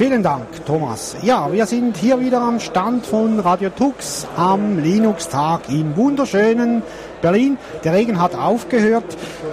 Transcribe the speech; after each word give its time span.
Vielen 0.00 0.22
Dank, 0.22 0.64
Thomas. 0.64 1.14
Ja, 1.20 1.52
wir 1.52 1.66
sind 1.66 1.94
hier 1.98 2.18
wieder 2.20 2.40
am 2.40 2.58
Stand 2.58 3.04
von 3.04 3.38
Radio 3.38 3.68
Tux 3.68 4.26
am 4.34 4.78
Linux-Tag 4.78 5.68
im 5.68 5.94
wunderschönen 5.94 6.82
Berlin. 7.20 7.58
Der 7.84 7.92
Regen 7.92 8.18
hat 8.18 8.34
aufgehört 8.34 9.04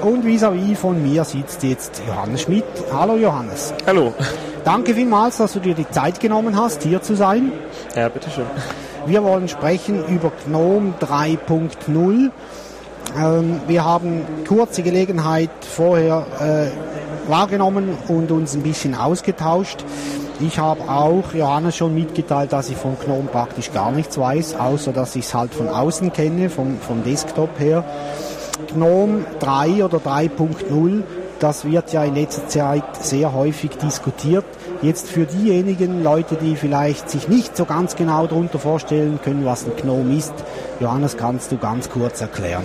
und 0.03 0.23
vis-à-vis 0.23 0.69
-vis 0.69 0.75
von 0.77 1.03
mir 1.03 1.25
sitzt 1.25 1.63
jetzt 1.63 2.01
Johannes 2.07 2.43
Schmidt. 2.43 2.63
Hallo 2.93 3.17
Johannes. 3.17 3.73
Hallo. 3.85 4.13
Danke 4.63 4.93
vielmals, 4.95 5.35
dass 5.35 5.51
du 5.51 5.59
dir 5.59 5.73
die 5.73 5.89
Zeit 5.89 6.21
genommen 6.21 6.55
hast, 6.55 6.81
hier 6.81 7.01
zu 7.01 7.15
sein. 7.15 7.51
Ja, 7.93 8.07
bitteschön. 8.07 8.45
Wir 9.05 9.25
wollen 9.25 9.49
sprechen 9.49 10.01
über 10.07 10.31
GNOME 10.45 10.93
3.0. 11.01 12.31
Ähm, 13.17 13.59
wir 13.67 13.83
haben 13.83 14.21
kurze 14.47 14.81
Gelegenheit 14.81 15.49
vorher 15.59 16.25
äh, 16.39 17.29
wahrgenommen 17.29 17.97
und 18.07 18.31
uns 18.31 18.53
ein 18.53 18.63
bisschen 18.63 18.95
ausgetauscht. 18.95 19.83
Ich 20.39 20.59
habe 20.59 20.81
auch 20.87 21.33
Johannes 21.33 21.75
schon 21.75 21.95
mitgeteilt, 21.95 22.53
dass 22.53 22.69
ich 22.69 22.77
von 22.77 22.95
GNOME 22.99 23.27
praktisch 23.27 23.71
gar 23.73 23.91
nichts 23.91 24.19
weiß, 24.19 24.59
außer 24.59 24.93
dass 24.93 25.15
ich 25.15 25.25
es 25.25 25.33
halt 25.33 25.51
von 25.51 25.67
außen 25.67 26.13
kenne, 26.13 26.51
vom, 26.51 26.79
vom 26.79 27.03
Desktop 27.03 27.59
her. 27.59 27.83
GNOME 28.71 29.25
3 29.39 29.83
oder 29.85 29.97
3.0, 29.97 31.03
das 31.39 31.65
wird 31.65 31.93
ja 31.93 32.03
in 32.03 32.15
letzter 32.15 32.47
Zeit 32.47 32.83
sehr 32.99 33.33
häufig 33.33 33.71
diskutiert. 33.71 34.45
Jetzt 34.81 35.09
für 35.09 35.25
diejenigen 35.25 36.03
Leute, 36.03 36.35
die 36.35 36.55
vielleicht 36.55 37.09
sich 37.09 37.27
nicht 37.27 37.57
so 37.57 37.65
ganz 37.65 37.95
genau 37.95 38.27
darunter 38.27 38.59
vorstellen 38.59 39.19
können, 39.23 39.45
was 39.45 39.65
ein 39.65 39.71
GNOME 39.75 40.15
ist, 40.15 40.33
Johannes, 40.79 41.17
kannst 41.17 41.51
du 41.51 41.57
ganz 41.57 41.89
kurz 41.89 42.21
erklären? 42.21 42.63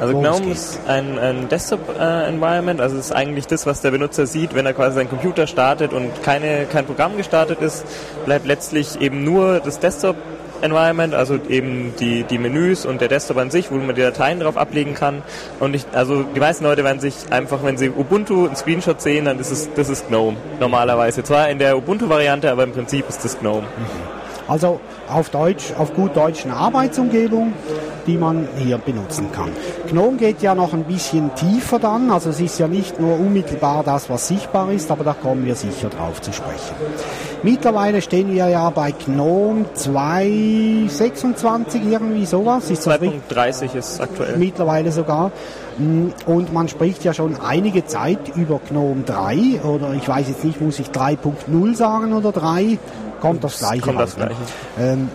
Also 0.00 0.18
GNOME 0.18 0.52
ist 0.52 0.78
ein, 0.86 1.18
ein 1.18 1.48
Desktop-Environment, 1.48 2.80
also 2.80 2.96
es 2.96 3.06
ist 3.06 3.12
eigentlich 3.12 3.46
das, 3.46 3.66
was 3.66 3.82
der 3.82 3.90
Benutzer 3.90 4.26
sieht, 4.26 4.54
wenn 4.54 4.64
er 4.64 4.72
quasi 4.72 4.96
seinen 4.96 5.10
Computer 5.10 5.46
startet 5.46 5.92
und 5.92 6.22
keine, 6.22 6.64
kein 6.64 6.86
Programm 6.86 7.16
gestartet 7.16 7.60
ist, 7.60 7.84
bleibt 8.24 8.46
letztlich 8.46 9.00
eben 9.00 9.24
nur 9.24 9.60
das 9.60 9.78
Desktop 9.80 10.16
Environment, 10.62 11.14
also 11.14 11.38
eben 11.48 11.94
die, 11.98 12.24
die 12.24 12.38
Menüs 12.38 12.86
und 12.86 13.00
der 13.00 13.08
Desktop 13.08 13.38
an 13.38 13.50
sich, 13.50 13.70
wo 13.70 13.76
man 13.76 13.94
die 13.94 14.02
Dateien 14.02 14.40
drauf 14.40 14.56
ablegen 14.56 14.94
kann. 14.94 15.22
Und 15.58 15.74
ich, 15.74 15.84
also 15.92 16.22
die 16.22 16.40
meisten 16.40 16.64
Leute 16.64 16.84
werden 16.84 17.00
sich 17.00 17.14
einfach, 17.30 17.62
wenn 17.62 17.76
sie 17.76 17.90
Ubuntu 17.90 18.46
einen 18.46 18.56
Screenshot 18.56 19.00
sehen, 19.00 19.24
dann 19.24 19.38
ist 19.38 19.50
es, 19.50 19.68
das 19.74 19.88
ist 19.88 20.08
GNOME 20.08 20.36
normalerweise. 20.58 21.22
Zwar 21.22 21.48
in 21.48 21.58
der 21.58 21.76
Ubuntu-Variante, 21.76 22.50
aber 22.50 22.64
im 22.64 22.72
Prinzip 22.72 23.08
ist 23.08 23.24
das 23.24 23.38
GNOME. 23.38 23.66
Also 24.50 24.80
auf 25.08 25.30
Deutsch, 25.30 25.72
auf 25.78 25.94
gut 25.94 26.14
Deutsch 26.16 26.44
eine 26.44 26.56
Arbeitsumgebung, 26.56 27.52
die 28.08 28.16
man 28.16 28.48
hier 28.56 28.78
benutzen 28.78 29.30
kann. 29.30 29.50
GNOME 29.88 30.16
geht 30.16 30.42
ja 30.42 30.56
noch 30.56 30.72
ein 30.72 30.82
bisschen 30.82 31.32
tiefer 31.36 31.78
dann, 31.78 32.10
also 32.10 32.30
es 32.30 32.40
ist 32.40 32.58
ja 32.58 32.66
nicht 32.66 32.98
nur 32.98 33.14
unmittelbar 33.14 33.84
das, 33.84 34.10
was 34.10 34.26
sichtbar 34.26 34.72
ist, 34.72 34.90
aber 34.90 35.04
da 35.04 35.12
kommen 35.12 35.46
wir 35.46 35.54
sicher 35.54 35.88
drauf 35.88 36.20
zu 36.20 36.32
sprechen. 36.32 36.74
Mittlerweile 37.44 38.02
stehen 38.02 38.32
wir 38.32 38.48
ja 38.48 38.68
bei 38.70 38.90
GNOME 38.90 39.66
2.26 39.76 41.88
irgendwie 41.88 42.26
sowas. 42.26 42.68
2.30 42.68 43.76
ist 43.76 44.00
aktuell. 44.00 44.36
Mittlerweile 44.36 44.90
sogar. 44.90 45.30
Mm, 45.78 46.08
und 46.26 46.52
man 46.52 46.66
spricht 46.66 47.04
ja 47.04 47.14
schon 47.14 47.36
einige 47.40 47.86
Zeit 47.86 48.18
über 48.34 48.58
GNOME 48.68 49.04
3 49.06 49.60
oder 49.62 49.94
ich 49.94 50.08
weiß 50.08 50.26
jetzt 50.26 50.44
nicht, 50.44 50.60
muss 50.60 50.80
ich 50.80 50.88
3.0 50.88 51.76
sagen 51.76 52.14
oder 52.14 52.32
3? 52.32 52.78
Kommt 53.20 53.44
das 53.44 53.58
Gleiche. 53.58 53.82
Kommt 53.82 54.00
das 54.00 54.16
Gleiche. 54.16 54.36
Ähm, 54.78 55.08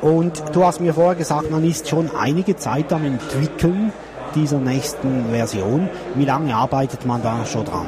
und 0.00 0.42
du 0.52 0.64
hast 0.64 0.80
mir 0.80 0.94
vorher 0.94 1.14
gesagt, 1.14 1.50
man 1.50 1.64
ist 1.64 1.88
schon 1.88 2.10
einige 2.16 2.56
Zeit 2.56 2.92
am 2.92 3.04
entwickeln 3.04 3.92
dieser 4.36 4.58
nächsten 4.58 5.30
Version. 5.30 5.88
Wie 6.14 6.24
lange 6.24 6.54
arbeitet 6.54 7.04
man 7.06 7.22
da 7.22 7.44
schon 7.44 7.64
dran? 7.64 7.86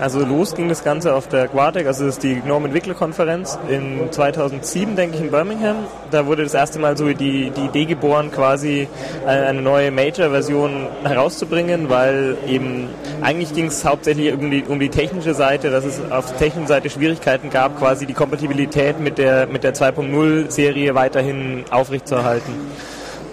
Also 0.00 0.24
los 0.24 0.54
ging 0.54 0.68
das 0.68 0.84
Ganze 0.84 1.14
auf 1.14 1.28
der 1.28 1.48
Quartec, 1.48 1.86
also 1.86 2.04
das 2.04 2.16
ist 2.16 2.22
die 2.22 2.40
GNOME 2.40 2.66
Entwicklerkonferenz 2.66 3.58
in 3.68 4.10
2007, 4.10 4.96
denke 4.96 5.16
ich, 5.16 5.22
in 5.22 5.30
Birmingham. 5.30 5.76
Da 6.10 6.26
wurde 6.26 6.42
das 6.42 6.54
erste 6.54 6.78
Mal 6.78 6.96
so 6.96 7.08
die, 7.08 7.50
die 7.50 7.64
Idee 7.66 7.84
geboren, 7.84 8.30
quasi 8.30 8.88
eine 9.26 9.62
neue 9.62 9.90
Major-Version 9.90 10.86
herauszubringen, 11.04 11.88
weil 11.88 12.36
eben 12.46 12.88
eigentlich 13.22 13.54
ging 13.54 13.66
es 13.66 13.84
hauptsächlich 13.84 14.34
um 14.34 14.50
die, 14.50 14.64
um 14.64 14.78
die 14.78 14.88
technische 14.88 15.34
Seite, 15.34 15.70
dass 15.70 15.84
es 15.84 16.00
auf 16.10 16.26
der 16.26 16.38
technischen 16.38 16.66
Seite 16.66 16.90
Schwierigkeiten 16.90 17.50
gab, 17.50 17.78
quasi 17.78 18.06
die 18.06 18.14
Kompatibilität 18.14 19.00
mit 19.00 19.18
der, 19.18 19.46
mit 19.46 19.64
der 19.64 19.74
2.0-Serie 19.74 20.94
weiterhin 20.94 21.64
aufrechtzuerhalten. 21.70 22.52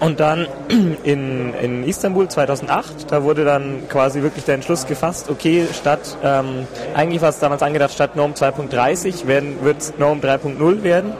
Und 0.00 0.20
dann 0.20 0.46
in, 1.04 1.54
in 1.54 1.84
Istanbul 1.84 2.28
2008, 2.28 3.10
da 3.10 3.22
wurde 3.22 3.44
dann 3.44 3.88
quasi 3.88 4.22
wirklich 4.22 4.44
der 4.44 4.56
Entschluss 4.56 4.86
gefasst, 4.86 5.30
okay, 5.30 5.66
statt, 5.72 6.16
ähm, 6.22 6.66
eigentlich 6.94 7.22
war 7.22 7.30
es 7.30 7.38
damals 7.38 7.62
angedacht, 7.62 7.92
statt 7.92 8.14
GNOME 8.14 8.34
2.30 8.34 9.26
wird 9.26 9.78
es 9.78 9.94
GNOME 9.96 10.20
3.0 10.20 10.82
werden. 10.82 11.12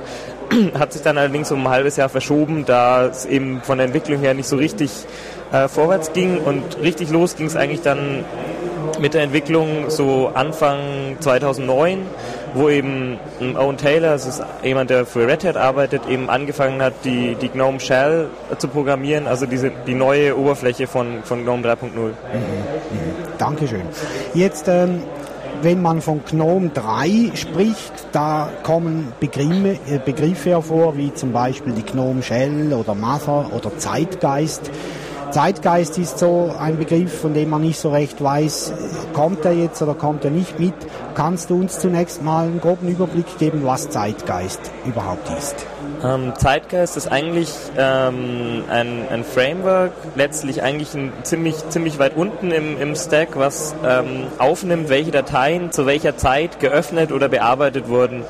Hat 0.79 0.93
sich 0.93 1.03
dann 1.03 1.19
allerdings 1.19 1.51
um 1.51 1.67
ein 1.67 1.73
halbes 1.73 1.97
Jahr 1.97 2.09
verschoben, 2.09 2.65
da 2.67 3.07
es 3.07 3.25
eben 3.25 3.61
von 3.63 3.79
der 3.79 3.87
Entwicklung 3.87 4.21
her 4.21 4.35
nicht 4.35 4.49
so 4.49 4.57
richtig 4.57 4.91
äh, 5.53 5.69
vorwärts 5.69 6.13
ging. 6.13 6.39
Und 6.39 6.79
richtig 6.81 7.11
los 7.11 7.37
ging 7.37 7.47
es 7.47 7.57
eigentlich 7.57 7.83
dann 7.83 8.25
mit 9.01 9.15
der 9.15 9.23
Entwicklung 9.23 9.91
so 9.91 10.31
Anfang 10.35 11.17
2009 11.21 11.99
wo 12.57 12.71
eben 12.71 13.19
Owen 13.59 13.77
Taylor, 13.77 14.13
das 14.13 14.27
ist 14.27 14.43
jemand, 14.63 14.91
der 14.91 15.05
für 15.05 15.27
Red 15.27 15.45
Hat 15.45 15.57
arbeitet, 15.57 16.09
eben 16.09 16.31
angefangen 16.31 16.81
hat, 16.81 16.95
die, 17.05 17.35
die 17.35 17.49
GNOME 17.49 17.81
Shell 17.81 18.29
zu 18.57 18.69
programmieren, 18.69 19.27
also 19.27 19.47
diese, 19.47 19.71
die 19.87 19.95
neue 19.95 20.37
Oberfläche 20.37 20.87
von, 20.87 21.23
von 21.23 21.45
GNOME 21.45 21.63
3.0. 21.63 21.77
Mhm, 21.97 22.09
mhm. 22.09 22.13
Dankeschön. 23.39 23.83
Jetzt, 24.33 24.69
ähm, 24.69 25.03
wenn 25.63 25.83
man 25.83 26.01
von 26.01 26.23
GNOME 26.25 26.71
3 26.71 27.33
spricht, 27.35 28.07
da 28.13 28.49
kommen 28.63 29.13
Begriffe, 29.21 29.79
äh, 29.89 29.99
Begriffe 30.03 30.51
hervor, 30.51 30.97
wie 30.97 31.13
zum 31.13 31.33
Beispiel 31.33 31.73
die 31.73 31.83
GNOME 31.83 32.23
Shell 32.23 32.73
oder 32.73 32.95
Mother 32.95 33.51
oder 33.55 33.77
Zeitgeist. 33.77 34.71
Zeitgeist 35.37 35.99
ist 35.99 36.19
so 36.19 36.51
ein 36.59 36.79
Begriff, 36.79 37.21
von 37.21 37.35
dem 37.35 37.51
man 37.51 37.61
nicht 37.61 37.79
so 37.79 37.91
recht 37.91 38.25
weiß, 38.25 38.73
kommt 39.13 39.45
er 39.45 39.53
jetzt 39.53 39.83
oder 39.83 39.93
kommt 39.93 40.25
er 40.25 40.31
nicht 40.31 40.59
mit. 40.59 40.73
Kannst 41.15 41.51
du 41.51 41.57
uns 41.61 41.79
zunächst 41.79 42.23
mal 42.23 42.47
einen 42.47 42.59
groben 42.59 42.89
Überblick 42.89 43.37
geben, 43.39 43.61
was 43.65 43.91
Zeitgeist 43.91 44.61
überhaupt 44.87 45.29
ist? 45.37 45.67
Ähm, 46.03 46.33
Zeitgeist 46.39 46.97
ist 46.97 47.13
eigentlich 47.13 47.51
ähm, 47.77 48.65
ein, 48.71 49.07
ein, 49.11 49.25
Framework, 49.25 49.93
letztlich 50.15 50.63
eigentlich 50.63 50.95
ein, 50.95 51.13
ziemlich, 51.23 51.57
ziemlich 51.69 51.99
weit 51.99 52.17
unten 52.17 52.51
im, 52.51 52.81
im 52.81 52.97
Stack, 52.97 53.39
was 53.39 53.75
ähm, 53.87 54.29
aufnimmt, 54.39 54.89
welche 54.89 55.11
Dateien 55.11 55.71
zu 55.71 55.85
welcher 55.85 56.17
Zeit 56.17 56.61
geöffnet 56.61 57.13
oder 57.13 57.29
bearbeitet 57.29 57.89
wurden. 57.89 58.23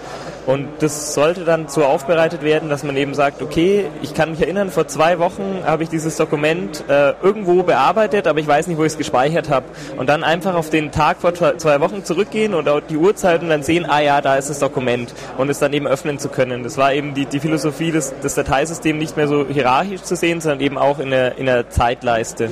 Und 0.47 0.69
das 0.79 1.13
sollte 1.15 1.45
dann 1.45 1.67
so 1.67 1.85
aufbereitet 1.85 2.43
werden, 2.43 2.69
dass 2.69 2.85
man 2.85 2.97
eben 2.97 3.15
sagt, 3.15 3.43
okay, 3.43 3.87
ich 4.03 4.15
kann 4.15 4.31
mich 4.31 4.41
erinnern, 4.41 4.71
vor 4.71 4.87
zwei 4.87 5.19
Wochen 5.19 5.63
habe 5.65 5.83
ich 5.83 5.89
dieses 5.89 6.17
Dokument 6.17 6.85
äh, 6.89 7.15
irgendwo 7.21 7.65
bearbeitet, 7.65 8.29
aber 8.29 8.39
ich 8.39 8.47
weiß 8.47 8.69
nicht, 8.69 8.79
wo 8.79 8.85
ich 8.85 8.93
es 8.93 8.99
gespeichert 8.99 9.51
habe. 9.51 9.67
Und 9.97 10.09
dann 10.09 10.23
einfach 10.23 10.55
auf 10.55 10.71
den 10.71 10.93
Tag 10.93 11.17
vor 11.21 11.35
zwei 11.35 11.81
Wochen 11.81 12.05
zurückgehen 12.05 12.55
und 12.55 12.69
die 12.89 12.97
Uhrzeit 12.97 13.43
und 13.43 13.49
dann 13.49 13.65
sehen, 13.65 13.87
ah 13.89 14.01
ja, 14.01 14.21
da 14.21 14.37
ist 14.37 14.49
das 14.49 14.61
Dokument 14.61 15.13
und 15.37 15.51
es 15.51 15.59
dann 15.59 15.73
eben 15.73 15.89
öffnen 15.89 16.21
zu 16.21 16.29
können. 16.29 16.63
Das 16.63 16.79
war 16.79 16.93
eben 16.93 17.15
die, 17.15 17.27
die 17.27 17.41
Philosophie, 17.41 17.91
des, 17.91 18.15
das 18.23 18.37
Dateisystem 18.37 18.99
nicht 18.99 19.17
mehr 19.17 19.27
so 19.27 19.47
hierarchisch 19.49 20.03
zu 20.03 20.15
sehen, 20.15 20.41
sondern 20.41 20.61
eben 20.61 20.79
auch 20.79 21.01
in 21.01 21.11
der, 21.11 21.39
in 21.39 21.47
der 21.47 21.71
Zeitleiste. 21.71 22.51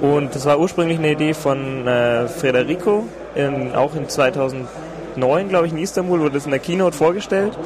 Und 0.00 0.34
das 0.34 0.46
war 0.46 0.60
ursprünglich 0.60 0.98
eine 0.98 1.10
Idee 1.10 1.34
von 1.34 1.86
äh, 1.88 2.28
Federico, 2.28 3.04
in, 3.34 3.74
auch 3.74 3.94
in 3.96 4.08
2000 4.08 4.66
2009, 5.14 5.48
glaube 5.48 5.66
ich, 5.66 5.72
in 5.72 5.78
Istanbul, 5.78 6.20
wurde 6.20 6.38
es 6.38 6.44
in 6.44 6.50
der 6.50 6.60
Keynote 6.60 6.96
vorgestellt 6.96 7.56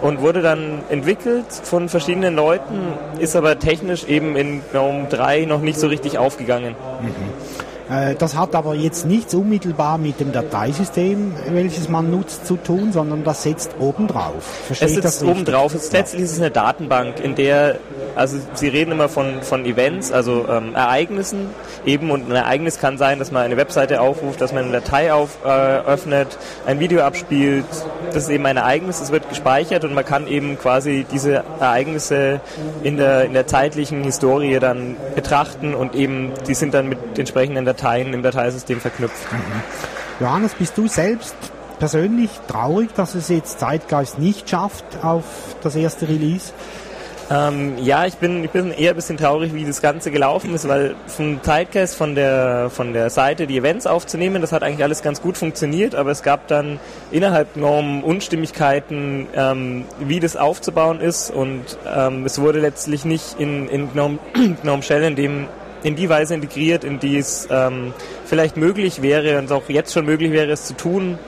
und 0.00 0.20
wurde 0.20 0.42
dann 0.42 0.80
entwickelt 0.88 1.46
von 1.50 1.88
verschiedenen 1.88 2.36
Leuten, 2.36 2.92
ist 3.18 3.36
aber 3.36 3.58
technisch 3.58 4.04
eben 4.04 4.36
in 4.36 4.62
GNOME 4.70 5.08
3 5.08 5.44
noch 5.44 5.60
nicht 5.60 5.78
so 5.78 5.88
richtig 5.88 6.18
aufgegangen. 6.18 6.74
Mhm. 7.00 7.94
Äh, 7.94 8.14
das 8.16 8.36
hat 8.36 8.54
aber 8.54 8.74
jetzt 8.74 9.06
nichts 9.06 9.34
unmittelbar 9.34 9.98
mit 9.98 10.20
dem 10.20 10.32
Dateisystem, 10.32 11.34
welches 11.50 11.88
man 11.88 12.10
nutzt, 12.10 12.46
zu 12.46 12.56
tun, 12.56 12.92
sondern 12.92 13.24
das 13.24 13.42
setzt 13.42 13.70
obendrauf. 13.78 14.44
Verstehe 14.66 14.88
es 14.88 14.94
sitzt 14.94 15.22
obendrauf. 15.22 15.74
Es, 15.74 15.90
letztlich 15.92 16.22
ist 16.22 16.32
es 16.32 16.38
eine 16.38 16.50
Datenbank, 16.50 17.20
in 17.20 17.34
der, 17.34 17.78
also 18.18 18.38
Sie 18.54 18.68
reden 18.68 18.92
immer 18.92 19.08
von, 19.08 19.42
von 19.42 19.64
Events, 19.64 20.10
also 20.10 20.46
ähm, 20.48 20.74
Ereignissen 20.74 21.50
eben 21.86 22.10
und 22.10 22.28
ein 22.28 22.34
Ereignis 22.34 22.78
kann 22.78 22.98
sein, 22.98 23.18
dass 23.18 23.30
man 23.30 23.42
eine 23.42 23.56
Webseite 23.56 24.00
aufruft, 24.00 24.40
dass 24.40 24.52
man 24.52 24.64
eine 24.64 24.72
Datei 24.72 25.12
auf, 25.12 25.38
äh, 25.44 25.48
öffnet, 25.48 26.36
ein 26.66 26.80
Video 26.80 27.02
abspielt. 27.02 27.64
Das 28.12 28.24
ist 28.24 28.30
eben 28.30 28.44
ein 28.46 28.56
Ereignis, 28.56 29.00
es 29.00 29.12
wird 29.12 29.28
gespeichert 29.28 29.84
und 29.84 29.94
man 29.94 30.04
kann 30.04 30.26
eben 30.26 30.58
quasi 30.58 31.06
diese 31.10 31.44
Ereignisse 31.60 32.40
in 32.82 32.96
der, 32.96 33.24
in 33.24 33.34
der 33.34 33.46
zeitlichen 33.46 34.02
Historie 34.02 34.58
dann 34.58 34.96
betrachten 35.14 35.74
und 35.74 35.94
eben, 35.94 36.32
die 36.48 36.54
sind 36.54 36.74
dann 36.74 36.88
mit 36.88 36.98
entsprechenden 37.16 37.64
Dateien 37.64 38.12
im 38.12 38.22
Dateisystem 38.22 38.80
verknüpft. 38.80 39.32
Mhm. 39.32 39.38
Johannes, 40.20 40.54
bist 40.54 40.76
du 40.76 40.88
selbst 40.88 41.36
persönlich 41.78 42.30
traurig, 42.48 42.92
dass 42.94 43.14
es 43.14 43.28
jetzt 43.28 43.60
Zeitgeist 43.60 44.18
nicht 44.18 44.50
schafft 44.50 44.84
auf 45.02 45.24
das 45.62 45.76
erste 45.76 46.08
Release? 46.08 46.52
Ähm, 47.30 47.74
ja, 47.82 48.06
ich 48.06 48.14
bin, 48.14 48.42
ich 48.42 48.50
bin 48.50 48.70
eher 48.72 48.90
ein 48.90 48.96
bisschen 48.96 49.18
traurig, 49.18 49.52
wie 49.54 49.64
das 49.64 49.82
Ganze 49.82 50.10
gelaufen 50.10 50.54
ist, 50.54 50.66
weil 50.66 50.94
vom 51.06 51.42
Zeitcast 51.42 51.94
von 51.94 52.14
der, 52.14 52.70
von 52.70 52.94
der 52.94 53.10
Seite 53.10 53.46
die 53.46 53.58
Events 53.58 53.86
aufzunehmen, 53.86 54.40
das 54.40 54.52
hat 54.52 54.62
eigentlich 54.62 54.82
alles 54.82 55.02
ganz 55.02 55.20
gut 55.20 55.36
funktioniert, 55.36 55.94
aber 55.94 56.10
es 56.10 56.22
gab 56.22 56.48
dann 56.48 56.80
innerhalb 57.10 57.56
Norm 57.56 58.02
Unstimmigkeiten, 58.02 59.26
ähm, 59.34 59.84
wie 60.00 60.20
das 60.20 60.36
aufzubauen 60.36 61.00
ist 61.00 61.30
und 61.30 61.64
ähm, 61.86 62.24
es 62.24 62.40
wurde 62.40 62.60
letztlich 62.60 63.04
nicht 63.04 63.38
in, 63.38 63.68
in 63.68 63.92
Gnome, 63.92 64.18
Gnome 64.62 64.82
Shell 64.82 65.02
in 65.02 65.16
dem 65.16 65.46
in 65.84 65.94
die 65.94 66.08
Weise 66.08 66.34
integriert, 66.34 66.82
in 66.82 66.98
die 66.98 67.18
es 67.18 67.46
ähm, 67.52 67.94
vielleicht 68.24 68.56
möglich 68.56 69.00
wäre 69.00 69.38
und 69.38 69.52
auch 69.52 69.68
jetzt 69.68 69.92
schon 69.92 70.06
möglich 70.06 70.32
wäre, 70.32 70.50
es 70.50 70.64
zu 70.64 70.74
tun, 70.74 71.18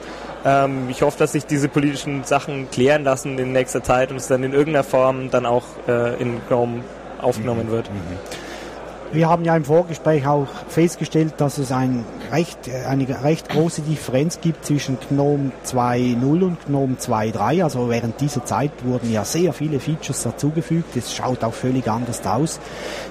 ähm, 0.45 0.89
ich 0.89 1.01
hoffe, 1.01 1.17
dass 1.19 1.33
sich 1.33 1.45
diese 1.45 1.67
politischen 1.67 2.23
Sachen 2.23 2.69
klären 2.71 3.03
lassen 3.03 3.37
in 3.37 3.51
nächster 3.51 3.83
Zeit 3.83 4.11
und 4.11 4.17
es 4.17 4.27
dann 4.27 4.43
in 4.43 4.53
irgendeiner 4.53 4.83
Form 4.83 5.29
dann 5.29 5.45
auch 5.45 5.65
äh, 5.87 6.21
in 6.21 6.41
GNOME 6.47 6.83
aufgenommen 7.21 7.67
mhm. 7.67 7.71
wird. 7.71 7.89
Mhm. 7.89 9.13
Wir 9.13 9.29
haben 9.29 9.43
ja 9.43 9.55
im 9.55 9.65
Vorgespräch 9.65 10.25
auch 10.25 10.47
festgestellt, 10.69 11.33
dass 11.37 11.57
es 11.57 11.71
ein 11.71 12.05
recht, 12.31 12.69
eine 12.87 13.23
recht 13.23 13.49
große 13.49 13.81
Differenz 13.81 14.39
gibt 14.41 14.65
zwischen 14.65 14.97
GNOME 15.09 15.51
2.0 15.65 16.43
und 16.43 16.65
GNOME 16.65 16.95
2.3. 16.99 17.63
Also 17.63 17.89
während 17.89 18.19
dieser 18.21 18.45
Zeit 18.45 18.71
wurden 18.83 19.11
ja 19.11 19.25
sehr 19.25 19.53
viele 19.53 19.79
Features 19.79 20.23
dazugefügt. 20.23 20.95
Es 20.95 21.15
schaut 21.15 21.43
auch 21.43 21.53
völlig 21.53 21.87
anders 21.87 22.25
aus. 22.25 22.59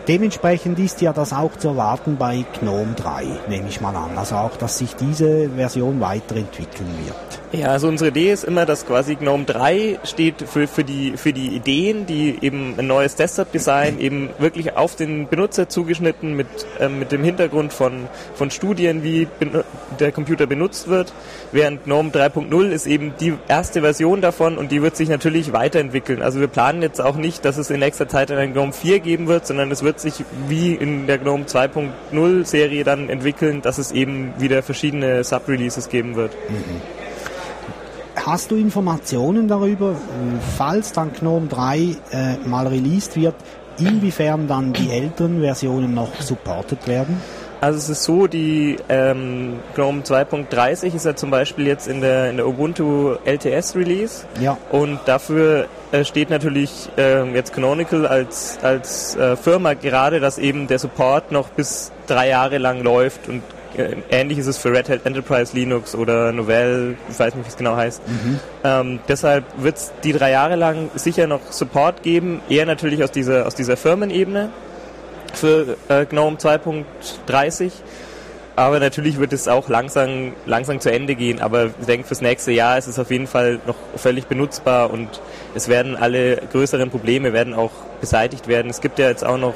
Dementsprechend 0.08 0.78
ist 0.78 1.00
ja 1.00 1.12
das 1.12 1.32
auch 1.32 1.56
zu 1.56 1.68
erwarten 1.68 2.16
bei 2.16 2.44
GNOME 2.60 2.94
3, 2.94 3.24
nehme 3.48 3.68
ich 3.68 3.80
mal 3.80 3.94
an. 3.94 4.16
Also 4.16 4.36
auch, 4.36 4.56
dass 4.56 4.78
sich 4.78 4.94
diese 4.96 5.50
Version 5.50 6.00
weiterentwickeln 6.00 6.88
wird. 7.04 7.40
Ja, 7.52 7.68
also 7.68 7.88
unsere 7.88 8.10
Idee 8.10 8.32
ist 8.32 8.44
immer, 8.44 8.64
dass 8.64 8.86
quasi 8.86 9.16
GNOME 9.16 9.44
3 9.44 9.98
steht 10.04 10.42
für, 10.42 10.68
für, 10.68 10.84
die, 10.84 11.16
für 11.16 11.32
die 11.32 11.48
Ideen, 11.48 12.06
die 12.06 12.38
eben 12.40 12.74
ein 12.78 12.86
neues 12.86 13.16
Desktop-Design 13.16 13.98
eben 13.98 14.30
wirklich 14.38 14.76
auf 14.76 14.94
den 14.94 15.26
Benutzer 15.26 15.68
zugeschnitten 15.68 16.34
mit, 16.34 16.46
äh, 16.78 16.88
mit 16.88 17.10
dem 17.10 17.24
Hintergrund 17.24 17.72
von, 17.72 18.06
von 18.34 18.52
Studien, 18.52 19.02
wie 19.02 19.09
der 19.98 20.12
Computer 20.12 20.46
benutzt 20.46 20.88
wird. 20.88 21.12
Während 21.52 21.84
GNOME 21.84 22.10
3.0 22.10 22.68
ist 22.70 22.86
eben 22.86 23.12
die 23.20 23.34
erste 23.48 23.80
Version 23.80 24.20
davon 24.20 24.58
und 24.58 24.72
die 24.72 24.82
wird 24.82 24.96
sich 24.96 25.08
natürlich 25.08 25.52
weiterentwickeln. 25.52 26.22
Also 26.22 26.40
wir 26.40 26.48
planen 26.48 26.82
jetzt 26.82 27.00
auch 27.00 27.16
nicht, 27.16 27.44
dass 27.44 27.56
es 27.56 27.70
in 27.70 27.80
nächster 27.80 28.08
Zeit 28.08 28.30
einen 28.30 28.52
GNOME 28.52 28.72
4 28.72 29.00
geben 29.00 29.28
wird, 29.28 29.46
sondern 29.46 29.70
es 29.70 29.82
wird 29.82 30.00
sich 30.00 30.24
wie 30.48 30.74
in 30.74 31.06
der 31.06 31.18
GNOME 31.18 31.44
2.0 31.44 32.44
Serie 32.44 32.84
dann 32.84 33.08
entwickeln, 33.08 33.62
dass 33.62 33.78
es 33.78 33.92
eben 33.92 34.32
wieder 34.38 34.62
verschiedene 34.62 35.24
Sub-Releases 35.24 35.88
geben 35.88 36.16
wird. 36.16 36.32
Mhm. 36.48 36.80
Hast 38.16 38.50
du 38.50 38.56
Informationen 38.56 39.48
darüber, 39.48 39.94
falls 40.56 40.92
dann 40.92 41.12
GNOME 41.12 41.48
3 41.48 41.78
äh, 41.78 42.36
mal 42.44 42.66
released 42.66 43.16
wird, 43.16 43.34
inwiefern 43.78 44.46
dann 44.46 44.72
die 44.72 44.90
älteren 44.90 45.40
Versionen 45.40 45.94
noch 45.94 46.20
supported 46.20 46.86
werden? 46.86 47.20
Also 47.60 47.78
es 47.78 47.88
ist 47.90 48.04
so, 48.04 48.26
die 48.26 48.76
ähm, 48.88 49.60
GNOME 49.74 50.00
2.30 50.02 50.94
ist 50.94 51.04
ja 51.04 51.14
zum 51.14 51.30
Beispiel 51.30 51.66
jetzt 51.66 51.88
in 51.88 52.00
der, 52.00 52.30
in 52.30 52.36
der 52.38 52.48
Ubuntu 52.48 53.16
LTS 53.24 53.76
Release. 53.76 54.24
Ja. 54.40 54.56
Und 54.70 54.98
dafür 55.04 55.66
äh, 55.92 56.04
steht 56.04 56.30
natürlich 56.30 56.88
äh, 56.96 57.22
jetzt 57.34 57.52
Canonical 57.52 58.06
als, 58.06 58.58
als 58.62 59.14
äh, 59.16 59.36
Firma 59.36 59.74
gerade, 59.74 60.20
dass 60.20 60.38
eben 60.38 60.68
der 60.68 60.78
Support 60.78 61.32
noch 61.32 61.48
bis 61.50 61.92
drei 62.06 62.28
Jahre 62.28 62.58
lang 62.58 62.82
läuft 62.82 63.28
und 63.28 63.42
äh, 63.76 63.96
ähnlich 64.10 64.38
ist 64.38 64.46
es 64.46 64.58
für 64.58 64.72
Red 64.72 64.88
Hat 64.88 65.04
Enterprise 65.04 65.54
Linux 65.54 65.94
oder 65.94 66.32
Novell, 66.32 66.96
ich 67.08 67.18
weiß 67.18 67.34
nicht, 67.34 67.44
wie 67.44 67.50
es 67.50 67.56
genau 67.56 67.76
heißt. 67.76 68.02
Mhm. 68.08 68.40
Ähm, 68.64 69.00
deshalb 69.06 69.44
wird 69.58 69.76
es 69.76 69.92
die 70.02 70.12
drei 70.12 70.30
Jahre 70.30 70.56
lang 70.56 70.90
sicher 70.94 71.26
noch 71.26 71.52
Support 71.52 72.02
geben, 72.02 72.40
eher 72.48 72.66
natürlich 72.66 73.04
aus 73.04 73.10
dieser, 73.10 73.46
aus 73.46 73.54
dieser 73.54 73.76
Firmenebene 73.76 74.50
für 75.34 75.76
äh, 75.88 76.06
GNOME 76.06 76.36
2.30. 76.36 77.70
Aber 78.56 78.78
natürlich 78.78 79.18
wird 79.18 79.32
es 79.32 79.48
auch 79.48 79.68
langsam, 79.68 80.32
langsam 80.44 80.80
zu 80.80 80.92
Ende 80.92 81.14
gehen. 81.14 81.40
Aber 81.40 81.66
ich 81.80 81.86
denke, 81.86 82.06
fürs 82.06 82.20
nächste 82.20 82.52
Jahr 82.52 82.76
ist 82.76 82.88
es 82.88 82.98
auf 82.98 83.10
jeden 83.10 83.26
Fall 83.26 83.58
noch 83.66 83.76
völlig 83.96 84.26
benutzbar 84.26 84.90
und 84.90 85.08
es 85.54 85.68
werden 85.68 85.96
alle 85.96 86.36
größeren 86.52 86.90
Probleme 86.90 87.32
werden 87.32 87.54
auch 87.54 87.70
beseitigt 88.00 88.48
werden. 88.48 88.70
Es 88.70 88.80
gibt 88.80 88.98
ja 88.98 89.08
jetzt 89.08 89.24
auch 89.24 89.38
noch 89.38 89.54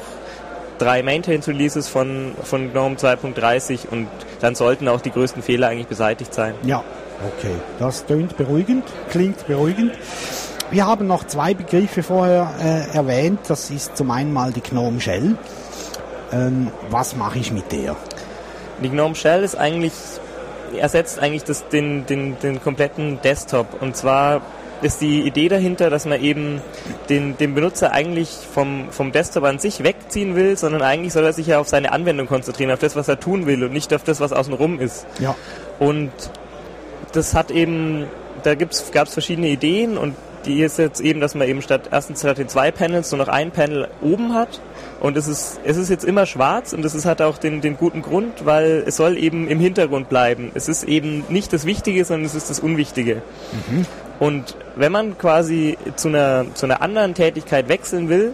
drei 0.79 1.03
Maintained-Releases 1.03 1.87
von, 1.87 2.33
von 2.43 2.71
GNOME 2.71 2.95
2.30 2.95 3.87
und 3.89 4.07
dann 4.41 4.55
sollten 4.55 4.87
auch 4.87 5.01
die 5.01 5.11
größten 5.11 5.43
Fehler 5.43 5.67
eigentlich 5.67 5.87
beseitigt 5.87 6.33
sein. 6.33 6.55
Ja, 6.63 6.83
okay. 7.37 7.53
Das 7.79 8.05
klingt 8.05 8.35
beruhigend, 8.37 8.85
klingt 9.09 9.45
beruhigend. 9.47 9.91
Wir 10.71 10.87
haben 10.87 11.05
noch 11.05 11.25
zwei 11.27 11.53
Begriffe 11.53 12.01
vorher 12.01 12.51
äh, 12.59 12.97
erwähnt. 12.97 13.41
Das 13.47 13.69
ist 13.69 13.95
zum 13.95 14.09
einen 14.09 14.33
mal 14.33 14.51
die 14.51 14.61
GNOME 14.61 14.99
Shell. 14.99 15.37
Ähm, 16.31 16.71
was 16.89 17.15
mache 17.15 17.39
ich 17.39 17.51
mit 17.51 17.71
der? 17.71 17.95
Die 18.81 18.89
GNOME 18.89 19.15
Shell 19.15 19.43
ist 19.43 19.55
eigentlich 19.55 19.93
ersetzt 20.77 21.19
eigentlich 21.19 21.43
das, 21.43 21.67
den, 21.69 22.05
den, 22.05 22.37
den 22.39 22.61
kompletten 22.61 23.19
Desktop. 23.21 23.81
Und 23.81 23.95
zwar 23.95 24.41
ist 24.81 25.01
die 25.01 25.21
Idee 25.21 25.47
dahinter, 25.47 25.89
dass 25.89 26.05
man 26.05 26.21
eben 26.21 26.61
den, 27.09 27.37
den 27.37 27.55
Benutzer 27.55 27.91
eigentlich 27.91 28.29
vom, 28.29 28.89
vom 28.91 29.11
Desktop 29.11 29.43
an 29.45 29.59
sich 29.59 29.83
wegziehen 29.83 30.35
will, 30.35 30.57
sondern 30.57 30.81
eigentlich 30.81 31.13
soll 31.13 31.23
er 31.23 31.33
sich 31.33 31.47
ja 31.47 31.59
auf 31.59 31.67
seine 31.67 31.91
Anwendung 31.91 32.27
konzentrieren, 32.27 32.71
auf 32.71 32.79
das, 32.79 32.95
was 32.95 33.07
er 33.07 33.19
tun 33.19 33.45
will 33.45 33.63
und 33.63 33.73
nicht 33.73 33.93
auf 33.93 34.03
das, 34.03 34.19
was 34.19 34.33
außenrum 34.33 34.79
ist. 34.79 35.05
Ja. 35.19 35.35
Und 35.79 36.11
das 37.13 37.33
hat 37.33 37.51
eben, 37.51 38.05
da 38.43 38.55
gab 38.55 38.71
es 38.71 39.13
verschiedene 39.13 39.47
Ideen 39.47 39.97
und 39.97 40.15
die 40.45 40.61
ist 40.61 40.77
jetzt 40.77 41.01
eben, 41.01 41.21
dass 41.21 41.33
man 41.33 41.47
eben 41.47 41.61
statt 41.61 41.89
erstens 41.91 42.19
statt 42.19 42.37
den 42.37 42.47
zwei 42.47 42.69
Panels 42.69 43.11
nur 43.11 43.19
noch 43.19 43.27
ein 43.29 43.51
Panel 43.51 43.87
oben 44.01 44.33
hat. 44.35 44.61
Und 44.99 45.17
es 45.17 45.27
ist, 45.27 45.59
es 45.63 45.77
ist 45.77 45.89
jetzt 45.89 46.05
immer 46.05 46.25
schwarz 46.25 46.73
und 46.73 46.83
es 46.83 47.05
hat 47.05 47.21
auch 47.21 47.37
den, 47.37 47.61
den 47.61 47.77
guten 47.77 48.01
Grund, 48.01 48.45
weil 48.45 48.83
es 48.87 48.95
soll 48.95 49.17
eben 49.17 49.47
im 49.47 49.59
Hintergrund 49.59 50.09
bleiben. 50.09 50.51
Es 50.55 50.69
ist 50.69 50.83
eben 50.83 51.25
nicht 51.29 51.51
das 51.53 51.65
Wichtige, 51.65 52.05
sondern 52.05 52.25
es 52.25 52.35
ist 52.35 52.49
das 52.49 52.59
Unwichtige. 52.59 53.21
Mhm. 53.67 53.85
Und 54.19 54.55
wenn 54.75 54.91
man 54.91 55.17
quasi 55.17 55.77
zu 55.95 56.07
einer, 56.07 56.45
zu 56.53 56.65
einer 56.65 56.81
anderen 56.81 57.13
Tätigkeit 57.13 57.67
wechseln 57.67 58.09
will, 58.09 58.33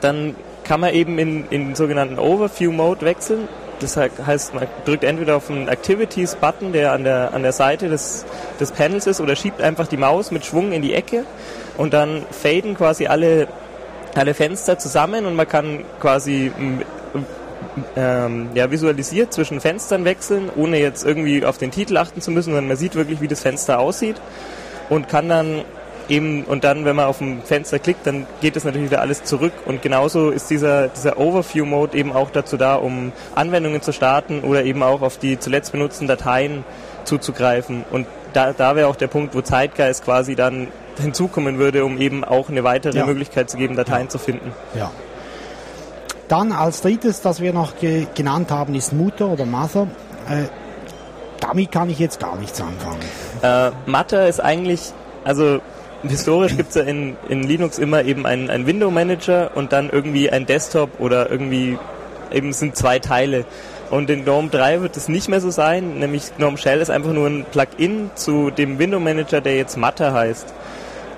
dann 0.00 0.36
kann 0.64 0.80
man 0.80 0.94
eben 0.94 1.18
in, 1.18 1.44
in 1.50 1.68
den 1.68 1.74
sogenannten 1.74 2.18
Overview-Mode 2.18 3.04
wechseln. 3.04 3.48
Das 3.80 3.96
heißt, 3.96 4.54
man 4.54 4.66
drückt 4.84 5.04
entweder 5.04 5.36
auf 5.36 5.50
einen 5.50 5.68
Activities-Button, 5.68 6.72
der 6.72 6.92
an 6.92 7.04
der, 7.04 7.34
an 7.34 7.42
der 7.42 7.52
Seite 7.52 7.88
des, 7.88 8.24
des 8.58 8.72
Panels 8.72 9.06
ist, 9.06 9.20
oder 9.20 9.36
schiebt 9.36 9.60
einfach 9.60 9.86
die 9.86 9.98
Maus 9.98 10.30
mit 10.30 10.46
Schwung 10.46 10.72
in 10.72 10.80
die 10.80 10.94
Ecke 10.94 11.24
und 11.76 11.92
dann 11.92 12.24
faden 12.30 12.74
quasi 12.74 13.06
alle, 13.06 13.48
alle 14.18 14.34
Fenster 14.34 14.78
zusammen 14.78 15.26
und 15.26 15.34
man 15.34 15.48
kann 15.48 15.84
quasi 16.00 16.52
ähm, 17.96 18.48
ja, 18.54 18.70
visualisiert 18.70 19.32
zwischen 19.32 19.60
Fenstern 19.60 20.04
wechseln, 20.04 20.50
ohne 20.56 20.78
jetzt 20.78 21.04
irgendwie 21.04 21.44
auf 21.44 21.58
den 21.58 21.70
Titel 21.70 21.96
achten 21.96 22.20
zu 22.20 22.30
müssen, 22.30 22.50
sondern 22.50 22.68
man 22.68 22.76
sieht 22.76 22.94
wirklich, 22.94 23.20
wie 23.20 23.28
das 23.28 23.40
Fenster 23.40 23.78
aussieht 23.78 24.16
und 24.88 25.08
kann 25.08 25.28
dann 25.28 25.62
eben, 26.08 26.44
und 26.44 26.64
dann, 26.64 26.84
wenn 26.84 26.96
man 26.96 27.06
auf 27.06 27.18
dem 27.18 27.42
Fenster 27.42 27.78
klickt, 27.78 28.06
dann 28.06 28.26
geht 28.40 28.56
es 28.56 28.64
natürlich 28.64 28.90
wieder 28.90 29.00
alles 29.00 29.24
zurück. 29.24 29.52
Und 29.64 29.82
genauso 29.82 30.30
ist 30.30 30.50
dieser, 30.50 30.88
dieser 30.88 31.18
Overview-Mode 31.18 31.96
eben 31.96 32.12
auch 32.12 32.30
dazu 32.30 32.56
da, 32.56 32.76
um 32.76 33.12
Anwendungen 33.34 33.82
zu 33.82 33.92
starten 33.92 34.40
oder 34.40 34.64
eben 34.64 34.82
auch 34.82 35.02
auf 35.02 35.18
die 35.18 35.38
zuletzt 35.38 35.72
benutzten 35.72 36.06
Dateien 36.06 36.64
zuzugreifen. 37.04 37.84
Und 37.90 38.06
da, 38.36 38.52
da 38.52 38.76
wäre 38.76 38.88
auch 38.88 38.96
der 38.96 39.06
Punkt, 39.06 39.34
wo 39.34 39.40
Zeitgeist 39.40 40.04
quasi 40.04 40.36
dann 40.36 40.68
hinzukommen 41.00 41.58
würde, 41.58 41.84
um 41.84 41.98
eben 41.98 42.22
auch 42.22 42.50
eine 42.50 42.64
weitere 42.64 42.98
ja. 42.98 43.06
Möglichkeit 43.06 43.48
zu 43.48 43.56
geben, 43.56 43.76
Dateien 43.76 44.04
ja. 44.04 44.08
zu 44.10 44.18
finden. 44.18 44.52
Ja. 44.74 44.90
Dann 46.28 46.52
als 46.52 46.82
drittes, 46.82 47.22
das 47.22 47.40
wir 47.40 47.52
noch 47.52 47.78
ge 47.78 48.06
genannt 48.14 48.50
haben, 48.50 48.74
ist 48.74 48.92
Mutter 48.92 49.28
oder 49.28 49.46
Mother. 49.46 49.88
Äh, 50.28 50.44
damit 51.40 51.72
kann 51.72 51.88
ich 51.88 51.98
jetzt 51.98 52.20
gar 52.20 52.36
nichts 52.36 52.60
anfangen. 52.60 53.00
Äh, 53.42 53.70
Matter 53.88 54.28
ist 54.28 54.40
eigentlich, 54.40 54.92
also 55.24 55.60
historisch 56.02 56.56
gibt 56.56 56.70
es 56.70 56.74
ja 56.74 56.82
in, 56.82 57.16
in 57.28 57.42
Linux 57.42 57.78
immer 57.78 58.04
eben 58.04 58.26
einen, 58.26 58.50
einen 58.50 58.66
Window 58.66 58.90
Manager 58.90 59.50
und 59.54 59.72
dann 59.72 59.88
irgendwie 59.88 60.30
ein 60.30 60.46
Desktop 60.46 61.00
oder 61.00 61.30
irgendwie 61.30 61.78
eben 62.32 62.52
sind 62.52 62.76
zwei 62.76 62.98
Teile. 62.98 63.44
Und 63.90 64.10
in 64.10 64.24
GNOME 64.24 64.48
3 64.48 64.80
wird 64.80 64.96
es 64.96 65.08
nicht 65.08 65.28
mehr 65.28 65.40
so 65.40 65.50
sein, 65.50 65.98
nämlich 65.98 66.36
GNOME 66.36 66.58
Shell 66.58 66.80
ist 66.80 66.90
einfach 66.90 67.12
nur 67.12 67.28
ein 67.28 67.44
Plugin 67.50 68.10
zu 68.14 68.50
dem 68.50 68.78
Window 68.78 68.98
Manager, 68.98 69.40
der 69.40 69.56
jetzt 69.56 69.76
Matter 69.76 70.12
heißt. 70.12 70.52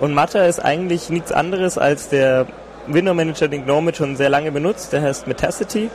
Und 0.00 0.12
Matter 0.12 0.46
ist 0.46 0.60
eigentlich 0.60 1.08
nichts 1.08 1.32
anderes 1.32 1.78
als 1.78 2.08
der 2.08 2.46
Window 2.86 3.14
Manager, 3.14 3.48
den 3.48 3.64
GNOME 3.64 3.94
schon 3.94 4.16
sehr 4.16 4.28
lange 4.28 4.52
benutzt, 4.52 4.92
der 4.92 5.02
heißt 5.02 5.26
Metacity 5.26 5.90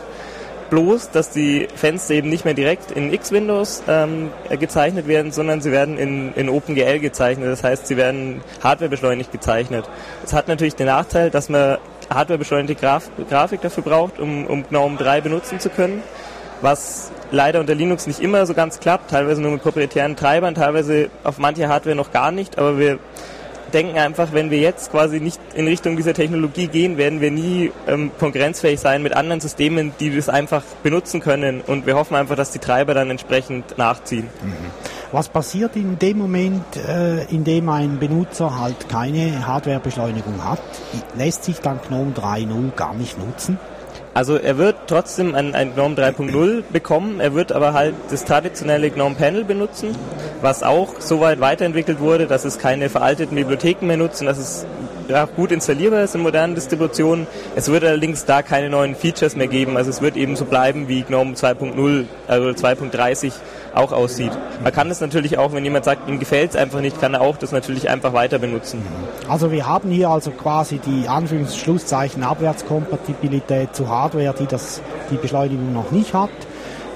bloß, 0.73 1.11
dass 1.11 1.29
die 1.29 1.67
Fenster 1.75 2.15
eben 2.15 2.29
nicht 2.29 2.45
mehr 2.45 2.55
direkt 2.55 2.89
in 2.89 3.13
X-Windows 3.13 3.83
ähm, 3.87 4.31
gezeichnet 4.59 5.07
werden, 5.07 5.31
sondern 5.31 5.61
sie 5.61 5.71
werden 5.71 5.99
in, 5.99 6.33
in 6.33 6.49
OpenGL 6.49 6.97
gezeichnet. 6.97 7.47
Das 7.47 7.63
heißt, 7.63 7.85
sie 7.85 7.95
werden 7.95 8.41
hardwarebeschleunigt 8.63 9.31
gezeichnet. 9.31 9.87
Das 10.23 10.33
hat 10.33 10.47
natürlich 10.47 10.73
den 10.73 10.87
Nachteil, 10.87 11.29
dass 11.29 11.47
man 11.47 11.77
hardwarebeschleunigte 12.09 12.73
Graf 12.73 13.11
Grafik 13.29 13.61
dafür 13.61 13.83
braucht, 13.83 14.19
um, 14.19 14.47
um 14.47 14.63
GNOME 14.67 14.97
3 14.97 15.21
benutzen 15.21 15.59
zu 15.59 15.69
können, 15.69 16.01
was 16.63 17.11
leider 17.31 17.59
unter 17.59 17.75
Linux 17.75 18.07
nicht 18.07 18.19
immer 18.19 18.45
so 18.45 18.53
ganz 18.53 18.79
klappt, 18.79 19.11
teilweise 19.11 19.41
nur 19.41 19.51
mit 19.51 19.61
proprietären 19.61 20.15
Treibern, 20.15 20.55
teilweise 20.55 21.09
auf 21.23 21.37
manche 21.37 21.67
Hardware 21.67 21.95
noch 21.95 22.11
gar 22.11 22.31
nicht, 22.31 22.57
aber 22.57 22.79
wir 22.79 22.99
denken 23.73 23.97
einfach, 23.97 24.31
wenn 24.33 24.51
wir 24.51 24.59
jetzt 24.59 24.91
quasi 24.91 25.19
nicht 25.19 25.39
in 25.55 25.67
Richtung 25.67 25.97
dieser 25.97 26.13
Technologie 26.13 26.67
gehen, 26.67 26.97
werden 26.97 27.21
wir 27.21 27.31
nie 27.31 27.71
ähm, 27.87 28.11
konkurrenzfähig 28.19 28.79
sein 28.79 29.01
mit 29.01 29.13
anderen 29.13 29.41
Systemen, 29.41 29.93
die 29.99 30.15
das 30.15 30.29
einfach 30.29 30.63
benutzen 30.83 31.19
können. 31.19 31.61
Und 31.61 31.87
wir 31.87 31.95
hoffen 31.95 32.15
einfach, 32.15 32.35
dass 32.35 32.51
die 32.51 32.59
Treiber 32.59 32.93
dann 32.93 33.09
entsprechend 33.09 33.77
nachziehen. 33.77 34.29
Mhm. 34.43 34.53
Was 35.11 35.29
passiert 35.29 35.75
in 35.75 35.97
dem 35.99 36.17
Moment, 36.19 36.63
äh, 36.75 37.23
in 37.25 37.43
dem 37.43 37.67
ein 37.69 37.99
Benutzer 37.99 38.59
halt 38.59 38.89
keine 38.89 39.47
Hardwarebeschleunigung 39.47 40.43
hat? 40.43 40.61
Lässt 41.17 41.43
sich 41.43 41.59
dann 41.59 41.79
GNOME 41.87 42.13
3.0 42.13 42.75
gar 42.75 42.93
nicht 42.93 43.17
nutzen? 43.17 43.57
Also 44.15 44.37
er 44.37 44.59
wird 44.59 44.75
trotzdem 44.85 45.33
ein, 45.33 45.55
ein 45.55 45.73
GNOME 45.73 45.95
3.0 45.95 46.63
bekommen, 46.71 47.19
er 47.19 47.33
wird 47.33 47.51
aber 47.51 47.73
halt 47.73 47.95
das 48.11 48.25
traditionelle 48.25 48.91
GNOME 48.91 49.15
Panel 49.15 49.43
benutzen, 49.43 49.95
was 50.41 50.61
auch 50.61 50.99
so 51.01 51.19
weit 51.19 51.39
weiterentwickelt 51.39 51.99
wurde, 51.99 52.27
dass 52.27 52.45
es 52.45 52.59
keine 52.59 52.89
veralteten 52.89 53.35
Bibliotheken 53.35 53.87
mehr 53.87 53.97
nutzt 53.97 54.21
und 54.21 54.27
dass 54.27 54.37
es 54.37 54.67
ja, 55.07 55.25
gut 55.25 55.51
installierbar 55.51 56.03
ist 56.03 56.13
in 56.13 56.21
modernen 56.21 56.53
Distributionen. 56.53 57.25
Es 57.55 57.69
wird 57.69 57.83
allerdings 57.83 58.25
da 58.25 58.43
keine 58.43 58.69
neuen 58.69 58.95
Features 58.95 59.35
mehr 59.35 59.47
geben, 59.47 59.77
also 59.77 59.89
es 59.89 60.01
wird 60.01 60.15
eben 60.15 60.35
so 60.35 60.45
bleiben 60.45 60.87
wie 60.87 61.01
GNOME 61.01 61.33
2.0, 61.33 62.05
also 62.27 62.49
2.30 62.49 63.31
auch 63.75 63.91
aussieht. 63.91 64.31
Man 64.61 64.71
kann 64.71 64.89
das 64.89 65.01
natürlich 65.01 65.37
auch, 65.37 65.53
wenn 65.53 65.63
jemand 65.63 65.85
sagt, 65.85 66.07
ihm 66.09 66.19
gefällt 66.19 66.51
es 66.51 66.55
einfach 66.55 66.81
nicht, 66.81 66.99
kann 66.99 67.13
er 67.13 67.21
auch 67.21 67.37
das 67.37 67.51
natürlich 67.51 67.89
einfach 67.89 68.13
weiter 68.13 68.39
benutzen. 68.39 68.85
Also 69.27 69.51
wir 69.51 69.67
haben 69.67 69.89
hier 69.89 70.09
also 70.09 70.31
quasi 70.31 70.79
die 70.79 71.07
Anführungsschlusszeichen 71.07 72.23
Abwärtskompatibilität 72.23 73.75
zu 73.75 73.89
Hardware, 73.89 74.33
die 74.37 74.45
das, 74.45 74.81
die 75.11 75.15
Beschleunigung 75.15 75.73
noch 75.73 75.91
nicht 75.91 76.13
hat. 76.13 76.29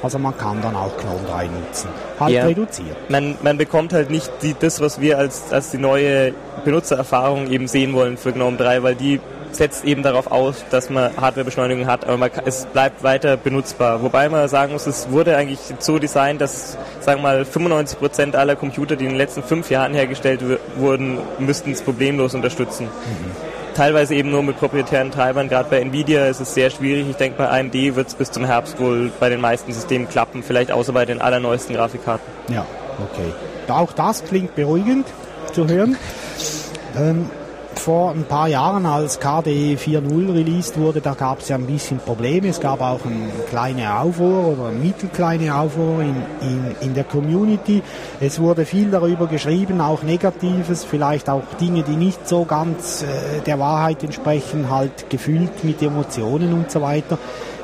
Also 0.04 0.20
man 0.20 0.38
kann 0.38 0.62
dann 0.62 0.76
auch 0.76 0.96
GNOME 0.98 1.20
3 1.28 1.48
nutzen. 1.48 1.90
Halt 2.20 2.34
ja. 2.34 2.46
reduziert. 2.46 3.10
Man, 3.10 3.36
man 3.42 3.58
bekommt 3.58 3.94
halt 3.94 4.12
nicht 4.12 4.32
die, 4.44 4.56
das, 4.58 4.80
was 4.80 5.02
wir 5.02 5.18
als, 5.18 5.52
als 5.52 5.72
die 5.72 5.80
neue 5.80 6.34
Benutzererfahrung 6.64 7.50
eben 7.50 7.68
sehen 7.68 7.94
wollen 7.94 8.18
für 8.18 8.32
GNOME 8.32 8.58
3, 8.58 8.84
weil 8.84 8.96
die 8.96 9.20
setzt 9.52 9.86
eben 9.86 10.04
darauf 10.04 10.32
aus, 10.32 10.66
dass 10.70 10.90
man 10.90 11.16
Hardwarebeschleunigung 11.18 11.88
hat, 11.88 12.06
aber 12.06 12.18
man, 12.18 12.32
es 12.46 12.66
bleibt 12.66 13.04
weiter 13.04 13.38
benutzbar. 13.38 14.02
Wobei 14.02 14.30
man 14.30 14.48
sagen 14.48 14.74
muss, 14.74 14.88
es 14.88 15.10
wurde 15.12 15.36
eigentlich 15.36 15.60
so 15.80 16.00
designt, 16.00 16.42
dass, 16.42 16.78
sagen 17.00 17.22
wir 17.22 17.24
mal, 17.24 17.46
95 17.46 18.00
Prozent 18.00 18.36
aller 18.36 18.56
Computer, 18.56 18.96
die 18.96 19.06
in 19.06 19.12
den 19.12 19.18
letzten 19.18 19.44
fünf 19.44 19.70
Jahren 19.70 19.94
hergestellt 19.94 20.42
wurden, 20.78 21.18
müssten 21.40 21.72
es 21.72 21.82
problemlos 21.82 22.36
unterstützen. 22.36 22.86
Mhm. 22.86 23.58
Teilweise 23.76 24.16
eben 24.16 24.32
nur 24.32 24.42
mit 24.42 24.58
proprietären 24.58 25.12
Treibern. 25.12 25.50
Gerade 25.50 25.70
bei 25.70 25.80
Nvidia 25.80 26.26
ist 26.26 26.40
es 26.40 26.56
sehr 26.56 26.72
schwierig. 26.72 27.08
Ich 27.12 27.16
denke, 27.16 27.38
bei 27.38 27.48
AMD 27.48 27.76
wird 27.96 28.08
es 28.08 28.16
bis 28.16 28.32
zum 28.32 28.44
Herbst 28.44 28.80
wohl 28.80 29.12
bei 29.20 29.30
den 29.30 29.40
meisten 29.40 29.72
Systemen 29.72 30.10
klappen, 30.10 30.42
vielleicht 30.42 30.72
außer 30.72 30.94
bei 30.94 31.06
den 31.06 31.22
allerneuesten 31.22 31.76
Grafikkarten. 31.76 32.26
Ja, 32.52 32.66
okay. 32.98 33.32
Auch 33.68 33.94
das 33.94 34.24
klingt 34.24 34.56
beruhigend 34.56 35.06
zu 35.54 35.68
hören. 35.68 35.96
Ähm, 36.98 37.30
vor 37.78 38.12
ein 38.12 38.24
paar 38.24 38.48
Jahren, 38.48 38.86
als 38.86 39.20
KDE 39.20 39.76
4.0 39.76 40.34
released 40.34 40.78
wurde, 40.78 41.02
da 41.02 41.14
gab 41.14 41.40
es 41.40 41.50
ja 41.50 41.56
ein 41.56 41.66
bisschen 41.66 42.00
Probleme. 42.00 42.48
Es 42.48 42.60
gab 42.60 42.82
auch 42.82 43.06
eine 43.06 43.30
kleine 43.50 44.00
Aufruhr 44.00 44.48
oder 44.48 44.68
eine 44.68 44.78
mittelkleine 44.78 45.56
Aufruhr 45.56 46.02
in, 46.02 46.16
in, 46.42 46.76
in 46.82 46.94
der 46.94 47.04
Community. 47.04 47.82
Es 48.20 48.40
wurde 48.40 48.66
viel 48.66 48.92
darüber 48.92 49.28
geschrieben, 49.28 49.82
auch 49.82 50.04
Negatives, 50.04 50.84
vielleicht 50.84 51.30
auch 51.30 51.44
Dinge, 51.60 51.84
die 51.84 51.96
nicht 51.96 52.28
so 52.28 52.46
ganz 52.46 53.04
äh, 53.04 53.42
der 53.46 53.60
Wahrheit 53.60 54.04
entsprechen, 54.04 54.70
halt 54.70 55.10
gefüllt 55.10 55.64
mit 55.64 55.82
Emotionen 55.82 56.54
und 56.54 56.72
so 56.72 56.82
weiter. 56.82 57.18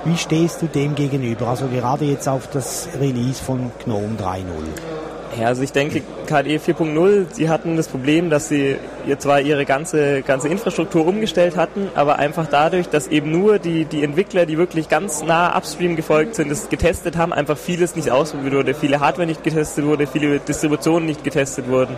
Wie 0.05 0.17
stehst 0.17 0.62
du 0.62 0.67
dem 0.67 0.96
gegenüber? 0.96 1.48
Also 1.48 1.67
gerade 1.67 2.05
jetzt 2.05 2.27
auf 2.27 2.50
das 2.51 2.89
Release 3.00 3.41
von 3.41 3.72
GNOME 3.86 4.17
3.0. 4.20 5.02
Ja, 5.39 5.47
also 5.47 5.63
ich 5.63 5.71
denke, 5.71 6.01
KDE 6.27 6.57
4.0, 6.57 7.25
sie 7.33 7.49
hatten 7.49 7.75
das 7.75 7.87
Problem, 7.87 8.29
dass 8.29 8.49
sie 8.49 8.77
zwar 9.17 9.41
ihre 9.41 9.65
ganze, 9.65 10.21
ganze 10.21 10.47
Infrastruktur 10.47 11.07
umgestellt 11.07 11.57
hatten, 11.57 11.89
aber 11.95 12.19
einfach 12.19 12.47
dadurch, 12.47 12.87
dass 12.89 13.07
eben 13.07 13.31
nur 13.31 13.57
die, 13.57 13.85
die 13.85 14.03
Entwickler, 14.03 14.45
die 14.45 14.57
wirklich 14.57 14.89
ganz 14.89 15.23
nah 15.23 15.55
upstream 15.57 15.95
gefolgt 15.95 16.35
sind, 16.35 16.51
das 16.51 16.69
getestet 16.69 17.17
haben, 17.17 17.33
einfach 17.33 17.57
vieles 17.57 17.95
nicht 17.95 18.11
ausprobiert 18.11 18.53
wurde, 18.53 18.73
viele 18.73 18.99
Hardware 18.99 19.27
nicht 19.27 19.43
getestet 19.43 19.85
wurde, 19.85 20.05
viele 20.07 20.39
Distributionen 20.39 21.07
nicht 21.07 21.23
getestet 21.23 21.67
wurden. 21.67 21.97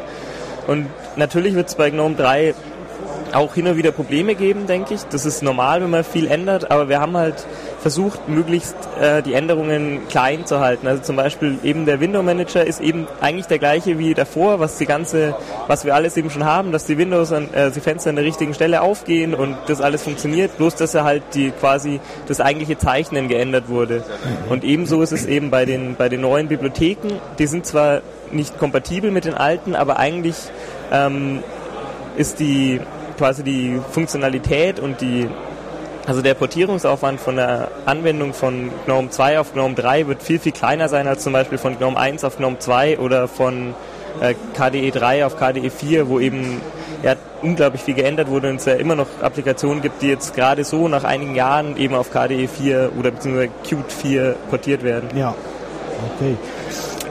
Und 0.68 0.88
natürlich 1.16 1.56
wird 1.56 1.68
es 1.68 1.76
bei 1.76 1.90
GNOME 1.90 2.16
3 2.16 2.56
auch 3.34 3.54
hin 3.54 3.68
und 3.68 3.78
wieder 3.78 3.92
Probleme 3.92 4.36
geben, 4.36 4.68
denke 4.68 4.94
ich. 4.94 5.04
Das 5.04 5.26
ist 5.26 5.42
normal, 5.42 5.82
wenn 5.82 5.90
man 5.90 6.04
viel 6.04 6.28
ändert, 6.28 6.72
aber 6.72 6.90
wir 6.90 7.00
haben 7.00 7.18
halt 7.18 7.46
versucht, 7.80 8.28
möglichst 8.28 8.76
äh, 9.00 9.22
die 9.22 9.34
Änderungen 9.34 10.08
klein 10.10 10.46
zu 10.46 10.60
halten. 10.60 10.88
Also 10.88 11.04
zum 11.04 11.16
Beispiel 11.16 11.60
eben 11.64 11.86
der 11.86 12.00
Window 12.00 12.24
Manager 12.24 12.66
ist 12.66 12.82
eben 12.82 13.08
eigentlich 13.22 13.46
der 13.48 13.60
gleiche 13.60 14.00
wie 14.00 14.14
davor, 14.14 14.60
was 14.60 14.78
die 14.78 14.86
ganze, 14.86 15.36
was 15.68 15.86
wir 15.86 15.96
alles 15.96 16.18
eben 16.18 16.30
schon 16.30 16.46
haben, 16.46 16.72
dass 16.72 16.86
die 16.86 16.98
Windows, 16.98 17.32
an, 17.32 17.54
äh, 17.54 17.72
die 17.72 17.80
Fenster 17.80 18.10
an 18.10 18.16
der 18.16 18.26
richtigen 18.26 18.54
Stelle 18.54 18.82
aufgehen 18.82 19.34
und 19.34 19.56
das 19.68 19.82
alles 19.82 20.04
funktioniert, 20.04 20.58
bloß 20.58 20.76
dass 20.76 20.94
er 20.94 21.04
halt 21.04 21.24
die 21.34 21.52
quasi 21.52 22.00
das 22.28 22.42
eigentliche 22.42 22.78
Zeichnen 22.78 23.28
geändert 23.28 23.70
wurde. 23.70 24.04
Und 24.50 24.64
ebenso 24.64 25.02
ist 25.02 25.12
es 25.12 25.26
eben 25.26 25.52
bei 25.52 25.66
den, 25.66 25.96
bei 25.96 26.10
den 26.10 26.22
neuen 26.22 26.48
Bibliotheken, 26.48 27.20
die 27.38 27.48
sind 27.48 27.66
zwar 27.66 28.02
nicht 28.32 28.58
kompatibel 28.58 29.12
mit 29.12 29.26
den 29.26 29.34
alten, 29.36 29.76
aber 29.76 29.98
eigentlich 29.98 30.36
ähm, 30.92 31.44
ist 32.18 32.40
die 32.40 32.80
quasi 33.18 33.44
die 33.44 33.80
Funktionalität 33.92 34.80
und 34.80 35.02
die 35.02 35.28
also 36.08 36.22
der 36.22 36.36
Portierungsaufwand 36.36 37.20
von 37.20 37.38
der 37.38 37.70
Anwendung 37.86 38.34
von 38.34 38.70
GNOME 38.86 39.10
2 39.10 39.40
auf 39.40 39.54
GNOME 39.54 39.74
3 39.74 40.08
wird 40.08 40.22
viel, 40.22 40.40
viel 40.40 40.52
kleiner 40.52 40.88
sein 40.88 41.08
als 41.08 41.24
zum 41.24 41.34
Beispiel 41.34 41.58
von 41.58 41.78
GNOME 41.78 41.98
1 41.98 42.24
auf 42.24 42.38
GNOME 42.38 42.60
2 42.60 43.00
oder 43.00 43.28
von 43.28 43.74
äh, 44.22 44.36
KDE 44.54 44.92
3 44.92 45.26
auf 45.26 45.36
KDE 45.38 45.70
4, 45.70 46.08
wo 46.08 46.20
eben 46.20 46.62
ja, 47.04 47.16
unglaublich 47.42 47.82
viel 47.82 47.96
geändert 47.96 48.30
wurde 48.30 48.50
und 48.50 48.58
es 48.58 48.66
ja 48.66 48.74
immer 48.74 48.96
noch 48.96 49.08
Applikationen 49.22 49.82
gibt, 49.82 50.02
die 50.02 50.08
jetzt 50.08 50.36
gerade 50.36 50.64
so 50.64 50.88
nach 50.88 51.04
einigen 51.04 51.36
Jahren 51.36 51.76
eben 51.78 51.96
auf 51.96 52.12
KDE 52.12 52.48
4 52.48 52.92
oder 52.98 53.12
beziehungsweise 53.12 53.50
Qt 53.64 53.92
4 53.92 54.36
portiert 54.50 54.84
werden. 54.84 55.10
Ja, 55.16 55.34
okay. 56.16 56.38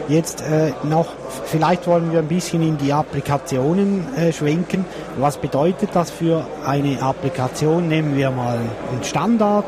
Jetzt 0.09 0.43
äh, 0.43 0.73
noch, 0.83 1.07
vielleicht 1.47 1.87
wollen 1.87 2.13
wir 2.13 2.19
ein 2.19 2.29
bisschen 2.29 2.63
in 2.63 2.77
die 2.77 2.93
Applikationen 2.93 4.15
äh, 4.17 4.33
schwenken. 4.33 4.85
Was 5.17 5.39
bedeutet 5.39 5.91
das 5.95 6.11
für 6.11 6.45
eine 6.67 7.01
Applikation? 7.01 7.89
Nehmen 7.89 8.15
wir 8.15 8.31
mal 8.31 8.59
einen 8.93 9.03
Standard, 9.03 9.65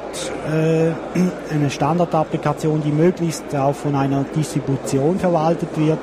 äh, 0.52 0.90
eine 1.55 1.71
Standardapplikation, 1.71 2.83
die 2.83 2.93
möglichst 2.93 3.55
auch 3.57 3.75
von 3.75 3.95
einer 3.95 4.25
Distribution 4.25 5.19
verwaltet 5.19 5.71
wird. 5.76 6.00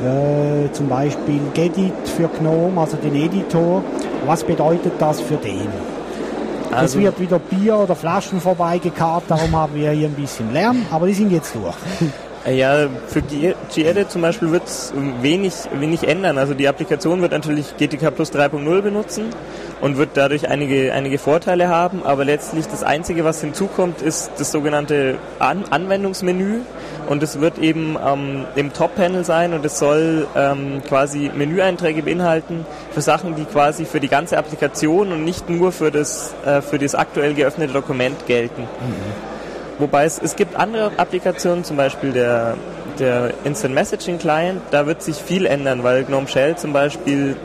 Äh, 0.00 0.70
zum 0.72 0.88
Beispiel 0.88 1.40
Gedit 1.52 2.08
für 2.16 2.28
GNOME, 2.28 2.80
also 2.80 2.96
den 2.96 3.16
Editor. 3.16 3.82
Was 4.26 4.44
bedeutet 4.44 4.92
das 5.00 5.20
für 5.20 5.36
den? 5.36 5.66
Also, 6.70 6.98
es 6.98 7.04
wird 7.04 7.18
wieder 7.18 7.40
Bier 7.40 7.76
oder 7.76 7.96
Flaschen 7.96 8.40
vorbeigekarrt, 8.40 9.24
darum 9.26 9.56
haben 9.56 9.74
wir 9.74 9.90
hier 9.90 10.06
ein 10.06 10.14
bisschen 10.14 10.52
Lärm, 10.52 10.86
aber 10.92 11.06
die 11.06 11.14
sind 11.14 11.32
jetzt 11.32 11.54
durch. 11.54 11.74
Ja, 12.50 12.88
für 13.08 13.20
Gedit 13.20 14.10
zum 14.10 14.22
Beispiel 14.22 14.50
wird 14.50 14.64
es 14.64 14.92
wenig, 15.20 15.54
wenig 15.74 16.08
ändern. 16.08 16.38
Also 16.38 16.54
die 16.54 16.66
Applikation 16.66 17.20
wird 17.20 17.32
natürlich 17.32 17.76
GTK 17.76 18.10
Plus 18.10 18.32
3.0 18.32 18.80
benutzen 18.80 19.26
und 19.80 19.98
wird 19.98 20.10
dadurch 20.14 20.48
einige, 20.48 20.92
einige 20.92 21.18
Vorteile 21.18 21.68
haben, 21.68 22.02
aber 22.04 22.24
letztlich 22.24 22.66
das 22.66 22.82
Einzige, 22.82 23.24
was 23.24 23.40
hinzukommt, 23.40 24.00
ist 24.00 24.30
das 24.38 24.50
sogenannte 24.50 25.18
An 25.38 25.64
Anwendungsmenü 25.68 26.60
und 27.08 27.22
es 27.22 27.40
wird 27.40 27.58
eben 27.58 27.96
ähm, 28.04 28.44
im 28.56 28.72
Top-Panel 28.72 29.24
sein 29.24 29.52
und 29.52 29.64
es 29.64 29.78
soll 29.78 30.26
ähm, 30.34 30.82
quasi 30.88 31.30
Menüeinträge 31.34 32.02
beinhalten 32.02 32.64
für 32.92 33.02
Sachen, 33.02 33.34
die 33.34 33.44
quasi 33.44 33.84
für 33.84 34.00
die 34.00 34.08
ganze 34.08 34.38
Applikation 34.38 35.12
und 35.12 35.24
nicht 35.24 35.50
nur 35.50 35.70
für 35.70 35.90
das, 35.90 36.34
äh, 36.46 36.62
für 36.62 36.78
das 36.78 36.94
aktuell 36.94 37.34
geöffnete 37.34 37.72
Dokument 37.72 38.26
gelten. 38.26 38.62
Mhm. 38.62 39.37
Wobei 39.78 40.04
es, 40.04 40.18
es 40.18 40.34
gibt 40.34 40.56
andere 40.56 40.90
Applikationen, 40.96 41.62
zum 41.62 41.76
Beispiel 41.76 42.12
der, 42.12 42.56
der 42.98 43.32
Instant 43.44 43.74
Messaging 43.74 44.18
Client, 44.18 44.60
da 44.72 44.86
wird 44.86 45.02
sich 45.02 45.16
viel 45.16 45.46
ändern, 45.46 45.84
weil 45.84 46.02
GNOME 46.02 46.26
Shell 46.26 46.56
zum 46.56 46.72
Beispiel, 46.72 47.36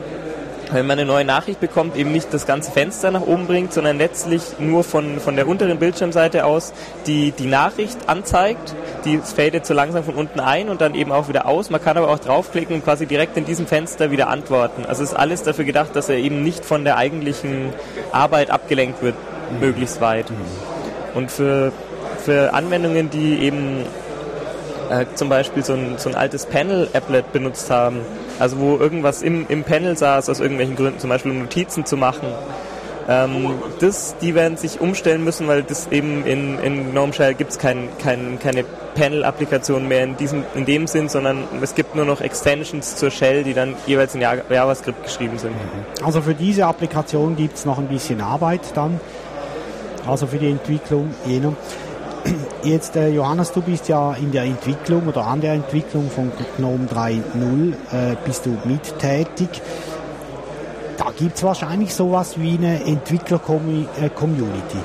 wenn 0.72 0.84
man 0.84 0.98
eine 0.98 1.06
neue 1.06 1.24
Nachricht 1.24 1.60
bekommt, 1.60 1.94
eben 1.94 2.10
nicht 2.10 2.34
das 2.34 2.44
ganze 2.44 2.72
Fenster 2.72 3.12
nach 3.12 3.20
oben 3.20 3.46
bringt, 3.46 3.72
sondern 3.72 3.98
letztlich 3.98 4.42
nur 4.58 4.82
von, 4.82 5.20
von 5.20 5.36
der 5.36 5.46
unteren 5.46 5.78
Bildschirmseite 5.78 6.44
aus 6.44 6.72
die, 7.06 7.30
die 7.30 7.46
Nachricht 7.46 8.08
anzeigt. 8.08 8.74
Die 9.04 9.18
fadet 9.18 9.64
so 9.64 9.72
langsam 9.72 10.02
von 10.02 10.14
unten 10.14 10.40
ein 10.40 10.68
und 10.68 10.80
dann 10.80 10.96
eben 10.96 11.12
auch 11.12 11.28
wieder 11.28 11.46
aus. 11.46 11.70
Man 11.70 11.80
kann 11.80 11.96
aber 11.96 12.08
auch 12.08 12.18
draufklicken 12.18 12.74
und 12.74 12.82
quasi 12.82 13.06
direkt 13.06 13.36
in 13.36 13.44
diesem 13.44 13.68
Fenster 13.68 14.10
wieder 14.10 14.26
antworten. 14.26 14.84
Also 14.86 15.04
ist 15.04 15.14
alles 15.14 15.44
dafür 15.44 15.64
gedacht, 15.64 15.94
dass 15.94 16.08
er 16.08 16.16
eben 16.16 16.42
nicht 16.42 16.64
von 16.64 16.82
der 16.82 16.96
eigentlichen 16.96 17.72
Arbeit 18.10 18.50
abgelenkt 18.50 19.02
wird, 19.02 19.14
möglichst 19.60 20.00
weit. 20.00 20.26
Und 21.14 21.30
für 21.30 21.70
für 22.24 22.54
Anwendungen, 22.54 23.10
die 23.10 23.38
eben 23.38 23.84
äh, 24.90 25.06
zum 25.14 25.28
Beispiel 25.28 25.64
so 25.64 25.74
ein, 25.74 25.94
so 25.98 26.08
ein 26.08 26.14
altes 26.14 26.46
Panel-Applet 26.46 27.32
benutzt 27.32 27.70
haben, 27.70 28.00
also 28.38 28.58
wo 28.58 28.76
irgendwas 28.76 29.22
im, 29.22 29.46
im 29.48 29.64
Panel 29.64 29.96
saß 29.96 30.28
aus 30.28 30.40
irgendwelchen 30.40 30.76
Gründen, 30.76 30.98
zum 30.98 31.10
Beispiel 31.10 31.32
um 31.32 31.40
Notizen 31.40 31.84
zu 31.84 31.96
machen 31.96 32.28
Ähm, 33.06 33.50
das, 33.80 34.16
die 34.20 34.34
werden 34.34 34.56
sich 34.56 34.80
umstellen 34.80 35.24
müssen, 35.24 35.46
weil 35.46 35.62
das 35.62 35.88
eben 35.88 36.24
in, 36.24 36.58
in 36.60 36.92
GNOME 36.92 37.12
Shell 37.12 37.34
gibt 37.34 37.50
es 37.50 37.58
kein, 37.58 37.88
kein, 38.02 38.38
keine 38.38 38.64
Panel-Applikation 38.94 39.86
mehr 39.86 40.04
in, 40.04 40.16
diesem, 40.16 40.44
in 40.54 40.64
dem 40.64 40.86
Sinn, 40.86 41.08
sondern 41.08 41.44
es 41.60 41.74
gibt 41.74 41.94
nur 41.94 42.06
noch 42.06 42.20
Extensions 42.22 42.96
zur 42.96 43.10
Shell, 43.10 43.44
die 43.44 43.52
dann 43.52 43.74
jeweils 43.86 44.14
in 44.14 44.22
JavaScript 44.22 45.02
geschrieben 45.02 45.38
sind. 45.38 45.52
Also 46.02 46.22
für 46.22 46.34
diese 46.34 46.66
Applikation 46.66 47.36
gibt 47.36 47.56
es 47.56 47.66
noch 47.66 47.78
ein 47.78 47.88
bisschen 47.88 48.20
Arbeit 48.22 48.62
dann, 48.74 48.98
also 50.06 50.26
für 50.26 50.38
die 50.38 50.48
Entwicklung 50.48 51.14
jener. 51.26 51.54
Jetzt, 52.62 52.96
äh, 52.96 53.08
Johannes, 53.08 53.52
du 53.52 53.60
bist 53.60 53.88
ja 53.88 54.14
in 54.14 54.32
der 54.32 54.44
Entwicklung 54.44 55.06
oder 55.06 55.26
an 55.26 55.40
der 55.40 55.54
Entwicklung 55.54 56.10
von 56.10 56.32
GNOME 56.56 56.86
3.0 56.86 57.72
äh, 57.72 58.16
bist 58.24 58.46
du 58.46 58.56
mittätig. 58.64 59.48
Da 60.96 61.06
gibt 61.16 61.36
es 61.36 61.42
wahrscheinlich 61.42 61.94
sowas 61.94 62.38
wie 62.38 62.56
eine 62.56 62.84
Entwickler-Community. 62.84 64.78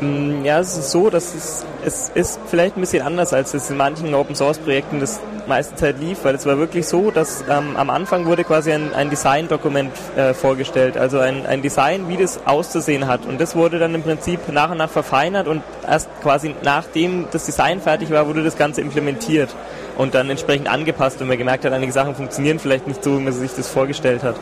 Mm, 0.00 0.44
ja, 0.44 0.60
es 0.60 0.76
ist 0.76 0.90
so, 0.90 1.10
dass 1.10 1.34
es, 1.34 1.66
es 1.86 2.10
ist 2.12 2.40
vielleicht 2.48 2.76
ein 2.76 2.80
bisschen 2.80 3.06
anders, 3.06 3.32
als 3.32 3.54
es 3.54 3.70
in 3.70 3.76
manchen 3.76 4.12
Open-Source-Projekten 4.12 4.98
das 4.98 5.20
meiste 5.46 5.76
Zeit 5.76 6.00
lief, 6.00 6.24
weil 6.24 6.34
es 6.34 6.44
war 6.44 6.58
wirklich 6.58 6.88
so, 6.88 7.12
dass 7.12 7.44
ähm, 7.48 7.76
am 7.76 7.90
Anfang 7.90 8.26
wurde 8.26 8.42
quasi 8.42 8.72
ein, 8.72 8.92
ein 8.92 9.08
Design-Dokument 9.08 9.92
äh, 10.16 10.34
vorgestellt, 10.34 10.96
also 10.96 11.20
ein, 11.20 11.46
ein 11.46 11.62
Design, 11.62 12.08
wie 12.08 12.16
das 12.16 12.44
auszusehen 12.44 13.06
hat. 13.06 13.24
Und 13.24 13.40
das 13.40 13.54
wurde 13.54 13.78
dann 13.78 13.94
im 13.94 14.02
Prinzip 14.02 14.40
nach 14.48 14.72
und 14.72 14.78
nach 14.78 14.90
verfeinert 14.90 15.46
und 15.46 15.62
erst 15.86 16.08
quasi 16.22 16.56
nachdem 16.64 17.26
das 17.30 17.46
Design 17.46 17.80
fertig 17.80 18.10
war, 18.10 18.26
wurde 18.26 18.42
das 18.42 18.56
Ganze 18.58 18.80
implementiert 18.80 19.54
und 19.96 20.16
dann 20.16 20.28
entsprechend 20.28 20.68
angepasst 20.68 21.22
und 21.22 21.28
man 21.28 21.38
gemerkt 21.38 21.64
hat, 21.64 21.72
einige 21.72 21.92
Sachen 21.92 22.16
funktionieren 22.16 22.58
vielleicht 22.58 22.88
nicht 22.88 23.04
so, 23.04 23.16
wie 23.16 23.22
man 23.22 23.32
sich 23.32 23.52
das 23.54 23.68
vorgestellt 23.68 24.24
hat. 24.24 24.34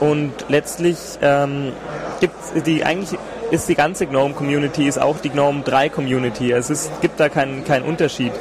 Und 0.00 0.32
letztlich 0.48 0.98
ähm, 1.22 1.72
gibt 2.20 2.66
die 2.66 2.84
eigentlich 2.84 3.18
ist 3.52 3.68
die 3.68 3.74
ganze 3.74 4.06
GNOME 4.06 4.32
Community 4.32 4.88
ist 4.88 4.98
auch 4.98 5.18
die 5.18 5.28
GNOME 5.28 5.60
3 5.62 5.90
Community. 5.90 6.54
Also 6.54 6.72
es 6.72 6.90
gibt 7.02 7.20
da 7.20 7.28
keinen 7.28 7.64
keinen 7.64 7.84
Unterschied. 7.84 8.32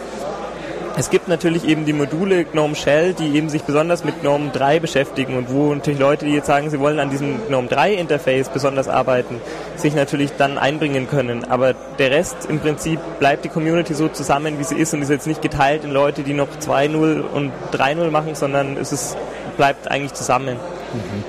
Es 0.98 1.10
gibt 1.10 1.28
natürlich 1.28 1.68
eben 1.68 1.86
die 1.86 1.92
Module 1.92 2.46
GNOME 2.46 2.76
Shell, 2.76 3.14
die 3.14 3.36
eben 3.36 3.50
sich 3.50 3.64
besonders 3.64 4.06
mit 4.06 4.22
GNOME 4.22 4.52
3 4.54 4.80
beschäftigen 4.80 5.36
und 5.36 5.52
wo 5.52 5.74
natürlich 5.74 6.00
Leute, 6.00 6.26
die 6.26 6.32
jetzt 6.32 6.48
sagen, 6.48 6.70
sie 6.70 6.80
wollen 6.80 7.00
an 7.00 7.10
diesem 7.10 7.46
GNOME 7.48 7.68
3 7.68 7.94
Interface 7.96 8.48
besonders 8.48 8.88
arbeiten, 8.88 9.42
sich 9.76 9.96
natürlich 9.96 10.32
dann 10.38 10.58
einbringen 10.58 11.10
können. 11.10 11.44
Aber 11.44 11.74
der 12.00 12.12
Rest 12.12 12.46
im 12.48 12.60
Prinzip 12.62 13.00
bleibt 13.20 13.44
die 13.44 13.50
Community 13.50 13.94
so 13.94 14.08
zusammen, 14.08 14.60
wie 14.60 14.64
sie 14.64 14.76
ist 14.76 14.94
und 14.94 15.02
ist 15.02 15.10
jetzt 15.10 15.28
nicht 15.28 15.42
geteilt 15.42 15.84
in 15.84 15.92
Leute, 15.92 16.24
die 16.24 16.34
noch 16.34 16.48
2.0 16.48 17.20
und 17.20 17.52
3.0 17.74 18.12
machen, 18.12 18.36
sondern 18.36 18.78
es 18.78 18.94
ist, 18.94 19.18
bleibt 19.58 19.92
eigentlich 19.92 20.14
zusammen. 20.14 20.56
Mhm. 20.94 21.24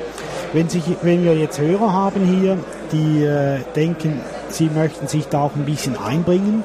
Wenn, 0.53 0.69
sich, 0.69 0.85
wenn 1.03 1.25
wir 1.25 1.35
jetzt 1.35 1.59
Hörer 1.59 1.93
haben 1.93 2.27
hier, 2.27 2.59
die 2.93 3.25
äh, 3.25 3.61
denken, 3.75 4.21
sie 4.49 4.69
möchten 4.69 5.09
sich 5.09 5.29
da 5.29 5.43
auch 5.43 5.57
ein 5.57 5.65
bisschen 5.65 5.97
einbringen 5.99 6.63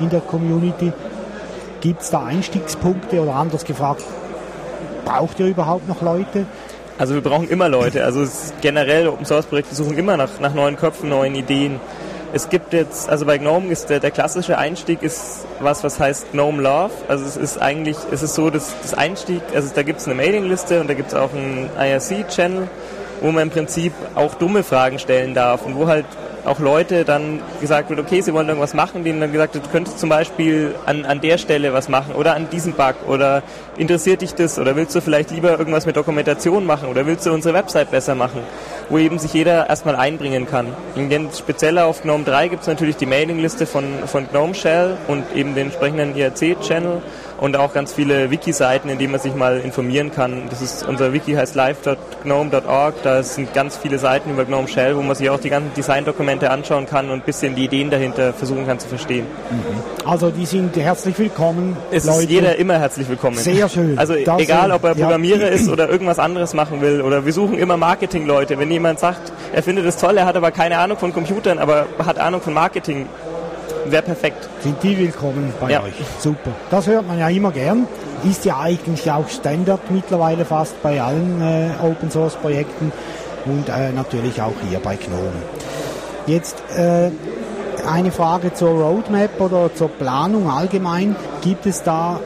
in 0.00 0.10
der 0.10 0.20
Community, 0.20 0.92
Gibt 1.80 2.02
es 2.02 2.10
da 2.10 2.24
Einstiegspunkte 2.24 3.20
oder 3.20 3.34
anders 3.34 3.64
gefragt, 3.64 4.02
braucht 5.04 5.38
ihr 5.38 5.46
überhaupt 5.46 5.86
noch 5.86 6.02
Leute? 6.02 6.46
Also 6.98 7.14
wir 7.14 7.20
brauchen 7.20 7.48
immer 7.48 7.68
Leute. 7.68 8.04
Also 8.04 8.26
generell 8.60 9.06
Open 9.06 9.24
Source 9.24 9.46
Projekte 9.46 9.74
suchen 9.76 9.96
immer 9.96 10.16
nach, 10.16 10.40
nach 10.40 10.54
neuen 10.54 10.76
Köpfen, 10.76 11.08
neuen 11.08 11.36
Ideen. 11.36 11.78
Es 12.32 12.48
gibt 12.48 12.72
jetzt, 12.72 13.08
also 13.08 13.24
bei 13.24 13.38
GNOME 13.38 13.68
ist 13.68 13.88
der, 13.88 14.00
der 14.00 14.10
klassische 14.10 14.58
Einstieg 14.58 15.02
ist 15.02 15.46
was, 15.60 15.84
was 15.84 16.00
heißt 16.00 16.32
GNOME 16.32 16.62
Love. 16.62 16.90
Also 17.06 17.24
es 17.24 17.36
ist 17.36 17.62
eigentlich, 17.62 17.96
es 18.10 18.22
ist 18.22 18.34
so, 18.34 18.50
dass 18.50 18.74
das 18.82 18.94
Einstieg, 18.94 19.40
also 19.54 19.70
da 19.72 19.82
gibt 19.84 20.00
es 20.00 20.06
eine 20.06 20.16
Mailingliste 20.16 20.80
und 20.80 20.90
da 20.90 20.94
gibt 20.94 21.08
es 21.08 21.14
auch 21.14 21.32
einen 21.32 21.70
IRC-Channel, 21.78 22.68
wo 23.20 23.30
man 23.30 23.44
im 23.44 23.50
Prinzip 23.50 23.92
auch 24.14 24.34
dumme 24.34 24.62
Fragen 24.62 24.98
stellen 24.98 25.34
darf 25.34 25.64
und 25.64 25.76
wo 25.76 25.86
halt 25.86 26.06
auch 26.44 26.58
Leute 26.60 27.04
dann 27.04 27.40
gesagt 27.60 27.90
wird, 27.90 28.00
okay, 28.00 28.20
sie 28.20 28.32
wollen 28.32 28.48
irgendwas 28.48 28.74
machen, 28.74 29.04
denen 29.04 29.20
dann 29.20 29.32
gesagt 29.32 29.54
wird, 29.54 29.66
du 29.66 29.70
könntest 29.70 29.98
zum 29.98 30.08
Beispiel 30.08 30.74
an, 30.86 31.04
an 31.04 31.20
der 31.20 31.38
Stelle 31.38 31.72
was 31.72 31.88
machen 31.88 32.14
oder 32.14 32.34
an 32.34 32.48
diesem 32.50 32.72
Bug 32.72 32.94
oder 33.06 33.42
interessiert 33.76 34.22
dich 34.22 34.34
das 34.34 34.58
oder 34.58 34.76
willst 34.76 34.94
du 34.94 35.00
vielleicht 35.00 35.30
lieber 35.30 35.58
irgendwas 35.58 35.86
mit 35.86 35.96
Dokumentation 35.96 36.64
machen 36.66 36.88
oder 36.88 37.06
willst 37.06 37.26
du 37.26 37.32
unsere 37.32 37.54
Website 37.54 37.90
besser 37.90 38.14
machen, 38.14 38.40
wo 38.88 38.98
eben 38.98 39.18
sich 39.18 39.32
jeder 39.32 39.68
erstmal 39.68 39.96
einbringen 39.96 40.46
kann. 40.48 40.68
Speziell 41.36 41.78
auf 41.78 42.02
GNOME 42.02 42.24
3 42.24 42.48
gibt 42.48 42.62
es 42.62 42.68
natürlich 42.68 42.96
die 42.96 43.06
Mailingliste 43.06 43.66
von, 43.66 43.84
von 44.06 44.28
GNOME 44.28 44.54
Shell 44.54 44.96
und 45.06 45.24
eben 45.34 45.54
den 45.54 45.66
entsprechenden 45.66 46.16
IRC-Channel 46.16 47.02
und 47.38 47.56
auch 47.56 47.72
ganz 47.72 47.92
viele 47.92 48.30
Wiki-Seiten, 48.30 48.88
in 48.88 48.98
denen 48.98 49.12
man 49.12 49.20
sich 49.20 49.34
mal 49.34 49.60
informieren 49.60 50.10
kann. 50.10 50.42
Das 50.50 50.60
ist, 50.60 50.86
unser 50.86 51.12
Wiki 51.12 51.34
heißt 51.34 51.54
live.gnome.org, 51.54 52.94
da 53.02 53.22
sind 53.22 53.54
ganz 53.54 53.76
viele 53.76 53.98
Seiten 53.98 54.30
über 54.30 54.44
GNOME 54.44 54.68
Shell, 54.68 54.96
wo 54.96 55.02
man 55.02 55.14
sich 55.14 55.30
auch 55.30 55.40
die 55.40 55.50
ganzen 55.50 55.72
Design-Dokumente 55.74 56.50
anschauen 56.50 56.86
kann 56.86 57.06
und 57.10 57.20
ein 57.20 57.22
bisschen 57.22 57.54
die 57.54 57.64
Ideen 57.64 57.90
dahinter 57.90 58.32
versuchen 58.32 58.66
kann 58.66 58.78
zu 58.78 58.88
verstehen. 58.88 59.26
Mhm. 59.50 60.08
Also 60.08 60.30
die 60.30 60.46
sind 60.46 60.76
herzlich 60.76 61.18
willkommen. 61.18 61.76
Es 61.90 62.04
Leute. 62.04 62.18
ist 62.22 62.30
jeder 62.30 62.56
immer 62.56 62.78
herzlich 62.78 63.08
willkommen. 63.08 63.36
Sehr 63.36 63.68
schön. 63.68 63.98
Also 63.98 64.14
das 64.14 64.40
egal, 64.40 64.72
ob 64.72 64.84
er 64.84 64.94
Programmierer 64.94 65.46
ja. 65.46 65.48
ist 65.48 65.68
oder 65.68 65.88
irgendwas 65.88 66.18
anderes 66.18 66.54
machen 66.54 66.80
will 66.80 67.02
oder 67.02 67.24
wir 67.24 67.32
suchen 67.32 67.58
immer 67.58 67.76
Marketing-Leute. 67.76 68.58
Wenn 68.58 68.70
jemand 68.70 68.98
sagt, 68.98 69.32
er 69.52 69.62
findet 69.62 69.86
es 69.86 69.96
toll, 69.96 70.16
er 70.16 70.26
hat 70.26 70.36
aber 70.36 70.50
keine 70.50 70.78
Ahnung 70.78 70.98
von 70.98 71.12
Computern, 71.12 71.58
aber 71.58 71.86
hat 72.04 72.18
Ahnung 72.18 72.40
von 72.40 72.54
Marketing, 72.54 73.06
wäre 73.90 74.02
perfekt. 74.02 74.48
Sind 74.60 74.82
die 74.82 74.98
willkommen 74.98 75.52
bei 75.60 75.70
ja. 75.70 75.82
euch? 75.82 75.94
Super. 76.18 76.50
Das 76.70 76.86
hört 76.86 77.06
man 77.06 77.18
ja 77.18 77.28
immer 77.28 77.50
gern. 77.52 77.86
Ist 78.28 78.44
ja 78.44 78.60
eigentlich 78.60 79.10
auch 79.10 79.28
Standard 79.28 79.90
mittlerweile 79.90 80.44
fast 80.44 80.82
bei 80.82 81.00
allen 81.00 81.40
äh, 81.40 81.70
Open 81.82 82.10
Source 82.10 82.36
Projekten 82.36 82.92
und 83.44 83.68
äh, 83.68 83.92
natürlich 83.92 84.40
auch 84.42 84.54
hier 84.68 84.80
bei 84.80 84.96
GNOME. 84.96 85.32
Jetzt 86.26 86.62
äh, 86.76 87.10
eine 87.88 88.10
Frage 88.10 88.52
zur 88.52 88.70
Roadmap 88.70 89.40
oder 89.40 89.74
zur 89.74 89.88
Planung 89.88 90.50
allgemein. 90.50 91.16
Gibt 91.42 91.66
es 91.66 91.82
da 91.82 92.20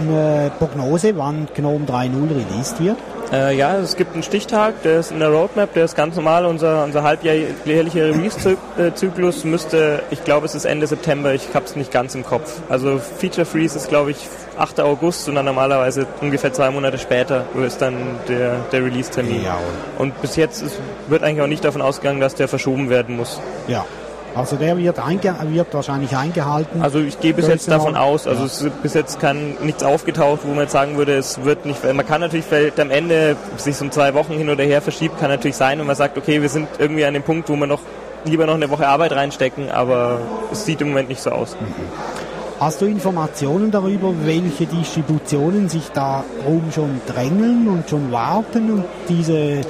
eine 0.00 0.50
Prognose, 0.58 1.16
wann 1.16 1.48
GNOME 1.54 1.84
3.0 1.86 2.28
released 2.30 2.80
wird? 2.82 2.96
Äh, 3.32 3.56
ja, 3.56 3.76
es 3.76 3.96
gibt 3.96 4.14
einen 4.14 4.22
Stichtag, 4.22 4.82
der 4.82 5.00
ist 5.00 5.10
in 5.10 5.18
der 5.18 5.28
Roadmap, 5.28 5.74
der 5.74 5.84
ist 5.84 5.96
ganz 5.96 6.16
normal. 6.16 6.46
Unser, 6.46 6.84
unser 6.84 7.02
halbjährlicher 7.02 8.06
Release-Zyklus 8.06 9.44
müsste, 9.44 10.02
ich 10.10 10.24
glaube, 10.24 10.46
es 10.46 10.54
ist 10.54 10.64
Ende 10.64 10.86
September, 10.86 11.34
ich 11.34 11.54
habe 11.54 11.66
es 11.66 11.76
nicht 11.76 11.92
ganz 11.92 12.14
im 12.14 12.24
Kopf. 12.24 12.60
Also 12.68 12.98
Feature 12.98 13.44
Freeze 13.44 13.76
ist, 13.76 13.88
glaube 13.88 14.12
ich, 14.12 14.28
8. 14.56 14.80
August 14.80 15.28
und 15.28 15.34
dann 15.34 15.44
normalerweise 15.44 16.06
ungefähr 16.20 16.52
zwei 16.52 16.70
Monate 16.70 16.98
später 16.98 17.44
ist 17.64 17.82
dann 17.82 17.94
der, 18.28 18.56
der 18.72 18.84
Release-Termin. 18.84 19.44
Ja. 19.44 19.58
Und 19.98 20.20
bis 20.22 20.36
jetzt 20.36 20.62
ist, 20.62 20.78
wird 21.08 21.22
eigentlich 21.22 21.42
auch 21.42 21.48
nicht 21.48 21.64
davon 21.64 21.82
ausgegangen, 21.82 22.20
dass 22.20 22.34
der 22.34 22.48
verschoben 22.48 22.88
werden 22.88 23.16
muss. 23.16 23.40
Ja, 23.66 23.84
also 24.38 24.56
der 24.56 24.78
wird, 24.78 24.96
wird 24.96 25.74
wahrscheinlich 25.74 26.16
eingehalten. 26.16 26.80
Also 26.80 27.00
ich 27.00 27.18
gehe 27.20 27.34
bis 27.34 27.48
jetzt 27.48 27.68
davon 27.70 27.96
aus, 27.96 28.26
also 28.26 28.44
es 28.44 28.62
ist 28.62 28.82
bis 28.82 28.94
jetzt 28.94 29.20
kann 29.20 29.56
nichts 29.62 29.82
aufgetaucht, 29.82 30.40
wo 30.44 30.50
man 30.50 30.60
jetzt 30.60 30.72
sagen 30.72 30.96
würde, 30.96 31.16
es 31.16 31.44
wird 31.44 31.66
nicht, 31.66 31.82
man 31.84 32.06
kann 32.06 32.20
natürlich 32.20 32.46
vielleicht 32.46 32.78
am 32.78 32.90
Ende 32.90 33.36
sich 33.56 33.76
so 33.76 33.84
um 33.84 33.90
zwei 33.90 34.14
Wochen 34.14 34.34
hin 34.34 34.48
oder 34.48 34.64
her 34.64 34.80
verschiebt, 34.80 35.18
kann 35.18 35.30
natürlich 35.30 35.56
sein, 35.56 35.78
wenn 35.78 35.86
man 35.86 35.96
sagt, 35.96 36.16
okay, 36.16 36.40
wir 36.40 36.48
sind 36.48 36.68
irgendwie 36.78 37.04
an 37.04 37.14
dem 37.14 37.22
Punkt, 37.22 37.48
wo 37.48 37.56
wir 37.56 37.66
noch 37.66 37.80
lieber 38.24 38.46
noch 38.46 38.54
eine 38.54 38.70
Woche 38.70 38.86
Arbeit 38.86 39.12
reinstecken, 39.12 39.70
aber 39.70 40.20
es 40.52 40.64
sieht 40.64 40.80
im 40.80 40.88
Moment 40.88 41.08
nicht 41.08 41.22
so 41.22 41.30
aus. 41.30 41.56
Mhm. 41.60 41.66
Hast 42.60 42.80
du 42.80 42.86
Informationen 42.86 43.70
darüber, 43.70 44.12
welche 44.24 44.66
Distributionen 44.66 45.68
sich 45.68 45.90
da 45.94 46.24
oben 46.44 46.72
schon 46.72 47.00
drängeln 47.06 47.68
und 47.68 47.88
schon 47.88 48.10
warten 48.10 48.72
und 48.72 48.84
diese 49.08 49.60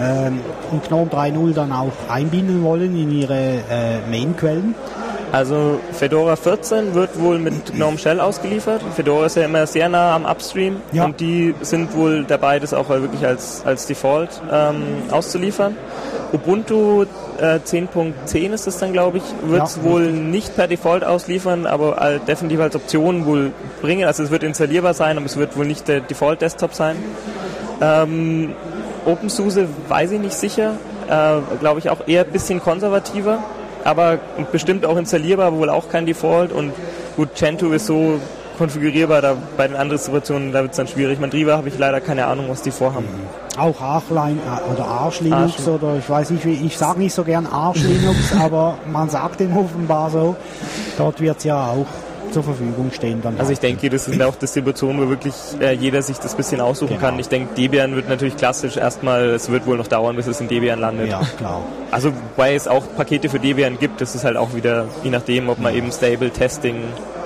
ähm, 0.00 0.40
und 0.70 0.88
GNOME 0.88 1.10
3.0 1.10 1.54
dann 1.54 1.72
auch 1.72 1.92
einbinden 2.08 2.62
wollen 2.62 2.96
in 2.96 3.10
ihre 3.10 3.34
äh, 3.34 3.98
Main-Quellen? 4.10 4.74
Also 5.32 5.80
Fedora 5.92 6.36
14 6.36 6.94
wird 6.94 7.20
wohl 7.20 7.38
mit 7.38 7.74
GNOME 7.74 7.98
Shell 7.98 8.20
ausgeliefert. 8.20 8.80
Fedora 8.94 9.26
ist 9.26 9.36
ja 9.36 9.44
immer 9.44 9.66
sehr 9.66 9.88
nah 9.88 10.14
am 10.14 10.24
Upstream 10.24 10.76
ja. 10.92 11.04
und 11.04 11.20
die 11.20 11.54
sind 11.62 11.94
wohl 11.94 12.24
dabei, 12.24 12.58
das 12.60 12.72
auch 12.72 12.88
wirklich 12.88 13.26
als, 13.26 13.62
als 13.66 13.86
Default 13.86 14.40
ähm, 14.50 14.84
auszuliefern. 15.10 15.76
Ubuntu 16.32 17.04
äh, 17.38 17.58
10.10 17.58 18.52
ist 18.52 18.66
es 18.66 18.78
dann, 18.78 18.92
glaube 18.92 19.18
ich, 19.18 19.24
wird 19.46 19.64
es 19.64 19.76
ja, 19.76 19.82
wohl 19.84 20.10
nicht 20.12 20.54
per 20.56 20.68
Default 20.68 21.04
ausliefern, 21.04 21.66
aber 21.66 22.00
äh, 22.00 22.20
definitiv 22.20 22.60
als 22.60 22.76
Option 22.76 23.26
wohl 23.26 23.52
bringen. 23.80 24.06
Also 24.06 24.22
es 24.22 24.30
wird 24.30 24.42
installierbar 24.42 24.94
sein, 24.94 25.16
aber 25.16 25.26
es 25.26 25.36
wird 25.36 25.56
wohl 25.56 25.66
nicht 25.66 25.88
der 25.88 26.00
Default-Desktop 26.00 26.74
sein. 26.74 26.96
Ähm, 27.80 28.54
OpenSUSE 29.06 29.68
weiß 29.88 30.12
ich 30.12 30.20
nicht 30.20 30.34
sicher. 30.34 30.74
Äh, 31.08 31.40
Glaube 31.60 31.78
ich 31.78 31.90
auch 31.90 32.06
eher 32.06 32.24
ein 32.24 32.32
bisschen 32.32 32.60
konservativer, 32.60 33.38
aber 33.84 34.18
bestimmt 34.52 34.84
auch 34.84 34.96
installierbar, 34.96 35.52
wohl 35.52 35.70
auch 35.70 35.88
kein 35.88 36.06
Default. 36.06 36.52
Und 36.52 36.72
gut, 37.16 37.34
Gentoo 37.34 37.72
ist 37.72 37.86
so 37.86 38.20
konfigurierbar, 38.58 39.22
da 39.22 39.36
bei 39.56 39.68
den 39.68 39.76
anderen 39.76 40.00
Situationen, 40.00 40.52
da 40.52 40.62
wird 40.62 40.72
es 40.72 40.76
dann 40.76 40.88
schwierig. 40.88 41.20
Mandriva 41.20 41.56
habe 41.56 41.68
ich 41.68 41.78
leider 41.78 42.00
keine 42.00 42.26
Ahnung, 42.26 42.46
was 42.48 42.62
die 42.62 42.70
vorhaben. 42.70 43.06
Mhm. 43.06 43.60
Auch 43.60 43.80
Archline 43.80 44.38
äh, 44.38 44.72
oder 44.72 44.84
Arch 44.86 45.20
Linux 45.20 45.66
Arch. 45.66 45.68
oder 45.68 45.96
ich 45.96 46.08
weiß 46.08 46.30
nicht, 46.30 46.44
wie, 46.44 46.66
ich 46.66 46.76
sage 46.76 46.98
nicht 46.98 47.14
so 47.14 47.24
gern 47.24 47.46
Arch 47.46 47.82
Linux, 47.82 48.18
aber 48.40 48.78
man 48.90 49.08
sagt 49.08 49.40
den 49.40 49.56
offenbar 49.56 50.10
so. 50.10 50.36
Dort 50.98 51.20
wird 51.20 51.38
es 51.38 51.44
ja 51.44 51.66
auch 51.68 51.86
zur 52.36 52.44
Verfügung 52.44 52.90
stehen. 52.92 53.22
Dann 53.22 53.38
also 53.38 53.50
ich 53.50 53.60
denke, 53.60 53.88
das 53.88 54.04
sind 54.04 54.22
auch 54.22 54.34
Distributionen, 54.34 55.00
wo 55.02 55.08
wirklich 55.08 55.32
äh, 55.58 55.72
jeder 55.72 56.02
sich 56.02 56.18
das 56.18 56.34
bisschen 56.34 56.60
aussuchen 56.60 56.98
genau. 56.98 57.00
kann. 57.00 57.18
Ich 57.18 57.28
denke, 57.28 57.54
Debian 57.54 57.96
wird 57.96 58.10
natürlich 58.10 58.36
klassisch 58.36 58.76
erstmal, 58.76 59.30
es 59.30 59.50
wird 59.50 59.66
wohl 59.66 59.78
noch 59.78 59.86
dauern, 59.86 60.16
bis 60.16 60.26
es 60.26 60.38
in 60.38 60.48
Debian 60.48 60.78
landet. 60.78 61.08
Ja, 61.08 61.22
klar. 61.38 61.62
Also 61.90 62.12
weil 62.36 62.54
es 62.54 62.68
auch 62.68 62.84
Pakete 62.94 63.30
für 63.30 63.38
Debian 63.38 63.78
gibt, 63.78 64.02
das 64.02 64.14
ist 64.14 64.24
halt 64.24 64.36
auch 64.36 64.54
wieder, 64.54 64.84
je 65.02 65.08
nachdem, 65.08 65.48
ob 65.48 65.58
man 65.60 65.74
eben 65.74 65.90
Stable 65.90 66.28
Testing 66.28 66.82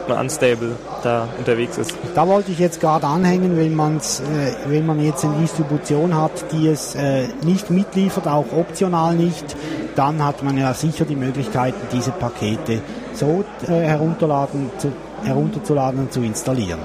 man 0.07 0.19
unstable 0.21 0.77
da 1.03 1.29
unterwegs 1.39 1.77
ist. 1.77 1.95
Da 2.15 2.27
wollte 2.27 2.53
ich 2.53 2.59
jetzt 2.59 2.81
gerade 2.81 3.07
anhängen, 3.07 3.57
wenn, 3.57 3.75
man's, 3.75 4.21
äh, 4.21 4.71
wenn 4.71 4.87
man 4.87 5.01
jetzt 5.01 5.25
eine 5.25 5.35
Distribution 5.39 6.17
hat, 6.17 6.33
die 6.53 6.69
es 6.69 6.95
äh, 6.95 7.25
nicht 7.45 7.71
mitliefert, 7.71 8.27
auch 8.29 8.47
optional 8.57 9.15
nicht, 9.15 9.57
dann 9.97 10.25
hat 10.25 10.43
man 10.43 10.57
ja 10.57 10.73
sicher 10.75 11.05
die 11.05 11.17
Möglichkeit, 11.17 11.75
diese 11.93 12.13
Pakete 12.13 12.81
so 13.21 13.45
äh, 13.69 13.73
herunterladen, 13.73 14.71
zu, 14.79 14.93
herunterzuladen 15.23 16.01
und 16.01 16.13
zu 16.13 16.21
installieren. 16.23 16.81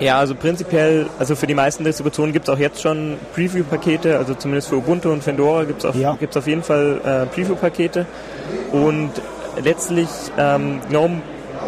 Ja, 0.00 0.18
also 0.18 0.34
prinzipiell, 0.34 1.06
also 1.18 1.34
für 1.34 1.46
die 1.46 1.54
meisten 1.54 1.82
Distributionen 1.84 2.32
gibt 2.32 2.48
es 2.48 2.54
auch 2.54 2.58
jetzt 2.58 2.80
schon 2.80 3.16
Preview-Pakete, 3.34 4.16
also 4.16 4.34
zumindest 4.34 4.68
für 4.68 4.76
Ubuntu 4.76 5.10
und 5.10 5.24
Fedora 5.24 5.64
gibt 5.64 5.80
es 5.80 5.84
auf, 5.84 5.96
ja. 5.96 6.12
auf 6.12 6.46
jeden 6.46 6.62
Fall 6.62 7.00
äh, 7.04 7.26
Preview-Pakete. 7.26 8.06
Und 8.72 9.10
letztlich 9.62 10.08
ähm, 10.38 10.80
GNOME 10.88 11.20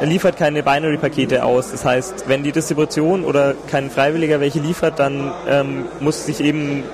liefert 0.02 0.36
keine 0.36 0.62
Binary-Pakete 0.62 1.44
aus. 1.44 1.72
Das 1.72 1.84
heißt, 1.84 2.28
wenn 2.28 2.44
die 2.44 2.52
Distribution 2.52 3.24
oder 3.24 3.54
kein 3.68 3.90
Freiwilliger 3.90 4.40
welche 4.40 4.60
liefert, 4.60 4.98
dann 5.00 5.32
ähm, 5.48 5.86
muss 5.98 6.24
sich 6.26 6.40
eben 6.40 6.84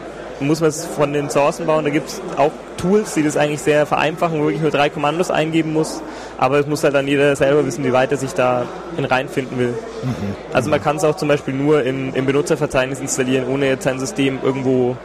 muss 0.41 0.61
man 0.61 0.69
es 0.69 0.85
von 0.85 1.13
den 1.13 1.31
Sourcen 1.31 1.67
bauen. 1.67 1.85
Da 1.85 1.91
gibt 1.91 2.09
es 2.09 2.21
auch 2.37 2.53
Tools, 2.77 3.15
die 3.15 3.23
das 3.23 3.37
eigentlich 3.37 3.63
sehr 3.63 3.87
vereinfachen, 3.87 4.39
wo 4.39 4.45
wirklich 4.45 4.63
nur 4.63 4.71
drei 4.71 4.91
Kommandos 4.91 5.31
eingeben 5.31 5.73
muss. 5.73 6.03
Aber 6.39 6.59
es 6.59 6.67
muss 6.67 6.85
halt 6.85 6.95
dann 6.95 7.09
jeder 7.09 7.35
selber 7.37 7.65
wissen, 7.65 7.85
wie 7.85 7.93
weit 7.93 8.13
er 8.13 8.19
sich 8.19 8.33
da 8.33 8.67
in 8.97 9.05
reinfinden 9.05 9.59
will. 9.59 9.75
Mhm. 10.03 10.37
Also 10.53 10.71
man 10.71 10.83
kann 10.83 10.97
es 10.97 11.05
auch 11.05 11.17
zum 11.17 11.29
Beispiel 11.29 11.55
nur 11.55 11.83
im, 11.85 12.15
im, 12.15 12.27
Benutzerverzeichnis 12.27 13.01
installieren, 13.01 13.47
ohne 13.49 13.67
jetzt 13.67 13.85
sein 13.85 13.99
System 13.99 14.39
irgendwo 14.43 14.97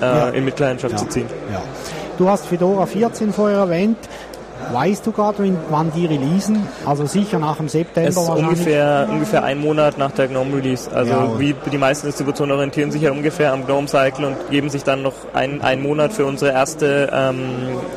äh, 0.00 0.04
ja. 0.04 0.28
in 0.30 0.44
Mitleidenschaft 0.44 0.92
ja. 0.92 0.98
zu 0.98 1.06
ziehen. 1.06 1.26
Ja. 1.52 1.62
Du 2.20 2.28
hast 2.28 2.46
Fedora 2.46 2.84
14 2.84 3.32
vorher 3.32 3.60
erwähnt. 3.60 3.96
Weißt 4.72 5.06
du 5.06 5.12
gerade, 5.12 5.52
wann 5.68 5.92
die 5.92 6.06
releasen? 6.06 6.66
Also 6.86 7.06
sicher 7.06 7.38
nach 7.38 7.56
dem 7.56 7.68
September 7.68 8.08
es 8.08 8.16
ist 8.16 8.28
ungefähr, 8.28 9.08
ungefähr 9.10 9.42
ein 9.44 9.60
Monat 9.60 9.98
nach 9.98 10.12
der 10.12 10.28
GNOME 10.28 10.56
Release. 10.56 10.90
Also 10.92 11.12
ja. 11.12 11.38
wie 11.38 11.54
die 11.70 11.78
meisten 11.78 12.06
Distributionen 12.06 12.54
orientieren 12.54 12.90
sich 12.92 13.02
ja 13.02 13.10
ungefähr 13.10 13.52
am 13.52 13.66
GNOME 13.66 13.88
Cycle 13.88 14.24
und 14.26 14.36
geben 14.50 14.70
sich 14.70 14.84
dann 14.84 15.02
noch 15.02 15.14
ein, 15.32 15.60
einen 15.62 15.82
Monat 15.82 16.12
für 16.12 16.26
unsere 16.26 16.52
erste, 16.52 17.10
ähm, 17.12 17.40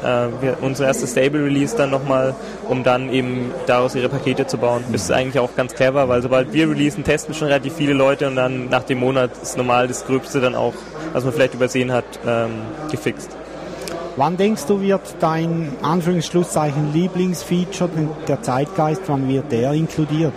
äh, 0.04 0.54
unsere 0.62 0.88
erste 0.88 1.08
Stable 1.08 1.45
Release 1.45 1.76
dann 1.76 1.91
nochmal, 1.91 2.34
um 2.67 2.84
dann 2.84 3.12
eben 3.12 3.52
daraus 3.67 3.95
ihre 3.95 4.10
Pakete 4.10 4.47
zu 4.47 4.58
bauen. 4.58 4.84
Das 4.91 5.04
ist 5.04 5.12
eigentlich 5.12 5.39
auch 5.39 5.56
ganz 5.56 5.73
clever, 5.73 6.10
weil 6.10 6.21
sobald 6.21 6.54
wir 6.54 6.69
releasen, 6.69 7.04
testen 7.04 7.34
schon 7.34 7.47
relativ 7.47 7.73
viele 7.73 7.93
Leute 7.93 8.28
und 8.28 8.36
dann 8.36 8.69
nach 8.69 8.84
dem 8.84 8.99
Monat 8.99 9.32
ist 9.41 9.58
normal 9.58 9.88
das 9.88 10.06
Gröbste 10.06 10.41
dann 10.41 10.56
auch, 10.56 10.73
was 11.13 11.23
man 11.23 11.34
vielleicht 11.34 11.54
übersehen 11.54 11.91
hat, 11.91 12.06
ähm, 12.26 12.52
gefixt. 12.89 13.30
Wann 14.15 14.38
denkst 14.38 14.65
du, 14.67 14.80
wird 14.80 15.02
dein 15.19 15.71
Anführungsschlusszeichen 15.82 16.93
Lieblingsfeature, 16.93 17.89
der 18.28 18.41
Zeitgeist, 18.43 19.02
wann 19.08 19.28
wird 19.28 19.52
der 19.52 19.73
inkludiert? 19.73 20.34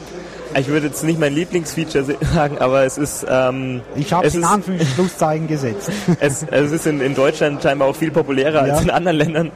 Ich 0.59 0.69
würde 0.69 0.87
jetzt 0.87 1.05
nicht 1.05 1.21
mein 1.21 1.35
Lieblingsfeature 1.35 2.17
sagen, 2.35 2.57
aber 2.59 2.85
es 2.85 2.97
ist. 2.97 3.27
Ähm, 3.29 3.83
ich 3.95 4.13
habe 4.15 4.27
es 4.27 4.35
in 4.35 4.45
Anführungszeichen 4.45 5.47
gesetzt. 5.47 5.91
es, 6.21 6.47
es 6.51 6.73
ist 6.73 6.87
in, 6.87 7.03
in, 7.03 7.15
Deutschland 7.15 7.63
scheinbar 7.63 7.89
auch 7.89 7.97
viel 7.97 8.11
populärer 8.11 8.67
ja. 8.67 8.73
als 8.73 8.83
in 8.83 8.91
anderen 8.91 9.19
Ländern. 9.19 9.53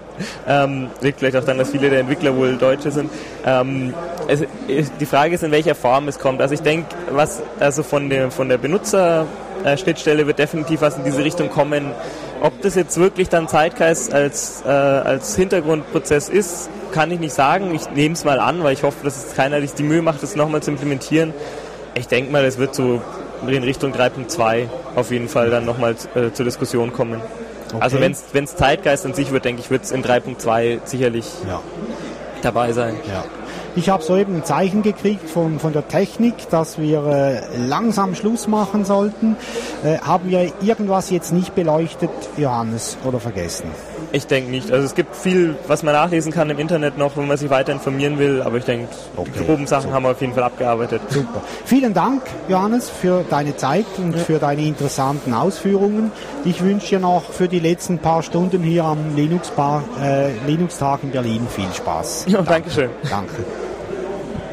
Ähm, 0.46 0.88
liegt 1.00 1.20
vielleicht 1.20 1.36
auch 1.36 1.44
daran, 1.44 1.56
dass 1.56 1.70
viele 1.70 1.88
der 1.88 2.00
Entwickler 2.00 2.36
wohl 2.36 2.58
Deutsche 2.58 2.90
sind. 2.90 3.10
Ähm, 3.46 3.94
es, 4.28 4.42
die 5.00 5.06
Frage 5.06 5.34
ist, 5.34 5.42
in 5.42 5.52
welcher 5.52 5.74
Form 5.74 6.08
es 6.08 6.18
kommt. 6.18 6.42
Also 6.42 6.52
ich 6.52 6.60
denke, 6.60 6.94
was 7.10 7.40
also 7.58 7.82
von 7.82 8.10
der 8.10 8.30
von 8.30 8.50
der 8.50 8.58
Benutzerschnittstelle 8.58 10.26
wird 10.26 10.38
definitiv 10.38 10.82
was 10.82 10.98
in 10.98 11.04
diese 11.04 11.24
Richtung 11.24 11.48
kommen 11.48 11.86
ob 12.40 12.60
das 12.62 12.74
jetzt 12.74 12.98
wirklich 12.98 13.28
dann 13.28 13.48
Zeitgeist 13.48 14.12
als, 14.12 14.62
äh, 14.64 14.68
als 14.68 15.36
Hintergrundprozess 15.36 16.28
ist, 16.28 16.70
kann 16.92 17.10
ich 17.10 17.20
nicht 17.20 17.34
sagen. 17.34 17.74
Ich 17.74 17.90
nehme 17.90 18.14
es 18.14 18.24
mal 18.24 18.40
an, 18.40 18.62
weil 18.62 18.72
ich 18.72 18.82
hoffe, 18.82 19.04
dass 19.04 19.26
es 19.26 19.34
keiner 19.34 19.60
sich 19.60 19.74
die 19.74 19.82
Mühe 19.82 20.02
macht, 20.02 20.22
das 20.22 20.36
nochmal 20.36 20.62
zu 20.62 20.70
implementieren. 20.70 21.32
Ich 21.94 22.08
denke 22.08 22.32
mal, 22.32 22.44
es 22.44 22.58
wird 22.58 22.74
so 22.74 23.00
in 23.46 23.62
Richtung 23.62 23.92
3.2 23.92 24.68
auf 24.96 25.10
jeden 25.10 25.28
Fall 25.28 25.50
dann 25.50 25.64
nochmal 25.64 25.96
äh, 26.14 26.32
zur 26.32 26.44
Diskussion 26.44 26.92
kommen. 26.92 27.20
Okay. 27.68 27.78
Also 27.80 28.00
wenn 28.00 28.12
es 28.44 28.56
Zeitgeist 28.56 29.06
an 29.06 29.14
sich 29.14 29.30
wird, 29.30 29.44
denke 29.44 29.62
ich, 29.62 29.70
wird 29.70 29.84
es 29.84 29.92
in 29.92 30.02
3.2 30.02 30.80
sicherlich 30.84 31.26
ja. 31.46 31.60
dabei 32.42 32.72
sein. 32.72 32.96
Ja. 33.08 33.24
Ich 33.76 33.88
habe 33.88 34.02
soeben 34.02 34.36
ein 34.36 34.44
Zeichen 34.44 34.82
gekriegt 34.82 35.30
von, 35.30 35.60
von 35.60 35.72
der 35.72 35.86
Technik, 35.86 36.48
dass 36.50 36.78
wir 36.78 37.06
äh, 37.06 37.56
langsam 37.56 38.16
Schluss 38.16 38.48
machen 38.48 38.84
sollten. 38.84 39.36
Äh, 39.84 39.98
haben 39.98 40.28
wir 40.28 40.52
irgendwas 40.60 41.10
jetzt 41.10 41.32
nicht 41.32 41.54
beleuchtet, 41.54 42.10
Johannes, 42.36 42.98
oder 43.04 43.20
vergessen? 43.20 43.70
Ich 44.12 44.26
denke 44.26 44.50
nicht. 44.50 44.70
Also 44.70 44.84
es 44.84 44.94
gibt 44.94 45.14
viel, 45.14 45.56
was 45.66 45.82
man 45.82 45.94
nachlesen 45.94 46.32
kann 46.32 46.50
im 46.50 46.58
Internet 46.58 46.98
noch, 46.98 47.16
wenn 47.16 47.28
man 47.28 47.36
sich 47.36 47.50
weiter 47.50 47.72
informieren 47.72 48.18
will, 48.18 48.42
aber 48.42 48.58
ich 48.58 48.64
denke, 48.64 48.88
okay. 49.16 49.30
die 49.38 49.44
groben 49.44 49.66
Sachen 49.66 49.84
Super. 49.84 49.94
haben 49.94 50.02
wir 50.04 50.10
auf 50.10 50.20
jeden 50.20 50.34
Fall 50.34 50.42
abgearbeitet. 50.42 51.02
Super. 51.08 51.42
Vielen 51.64 51.94
Dank, 51.94 52.22
Johannes, 52.48 52.90
für 52.90 53.24
deine 53.28 53.56
Zeit 53.56 53.86
und 53.98 54.16
ja. 54.16 54.22
für 54.22 54.38
deine 54.38 54.62
interessanten 54.62 55.34
Ausführungen. 55.34 56.12
Ich 56.44 56.62
wünsche 56.62 56.88
dir 56.88 57.00
noch 57.00 57.24
für 57.24 57.48
die 57.48 57.60
letzten 57.60 57.98
paar 57.98 58.22
Stunden 58.22 58.62
hier 58.62 58.84
am 58.84 59.16
Linux-Tag 59.16 59.82
äh, 60.02 60.30
Linux 60.46 60.78
in 61.02 61.10
Berlin 61.10 61.46
viel 61.48 61.72
Spaß. 61.72 62.24
Ja, 62.26 62.38
Danke. 62.38 62.50
Dankeschön. 62.50 62.90
Danke. 63.08 63.69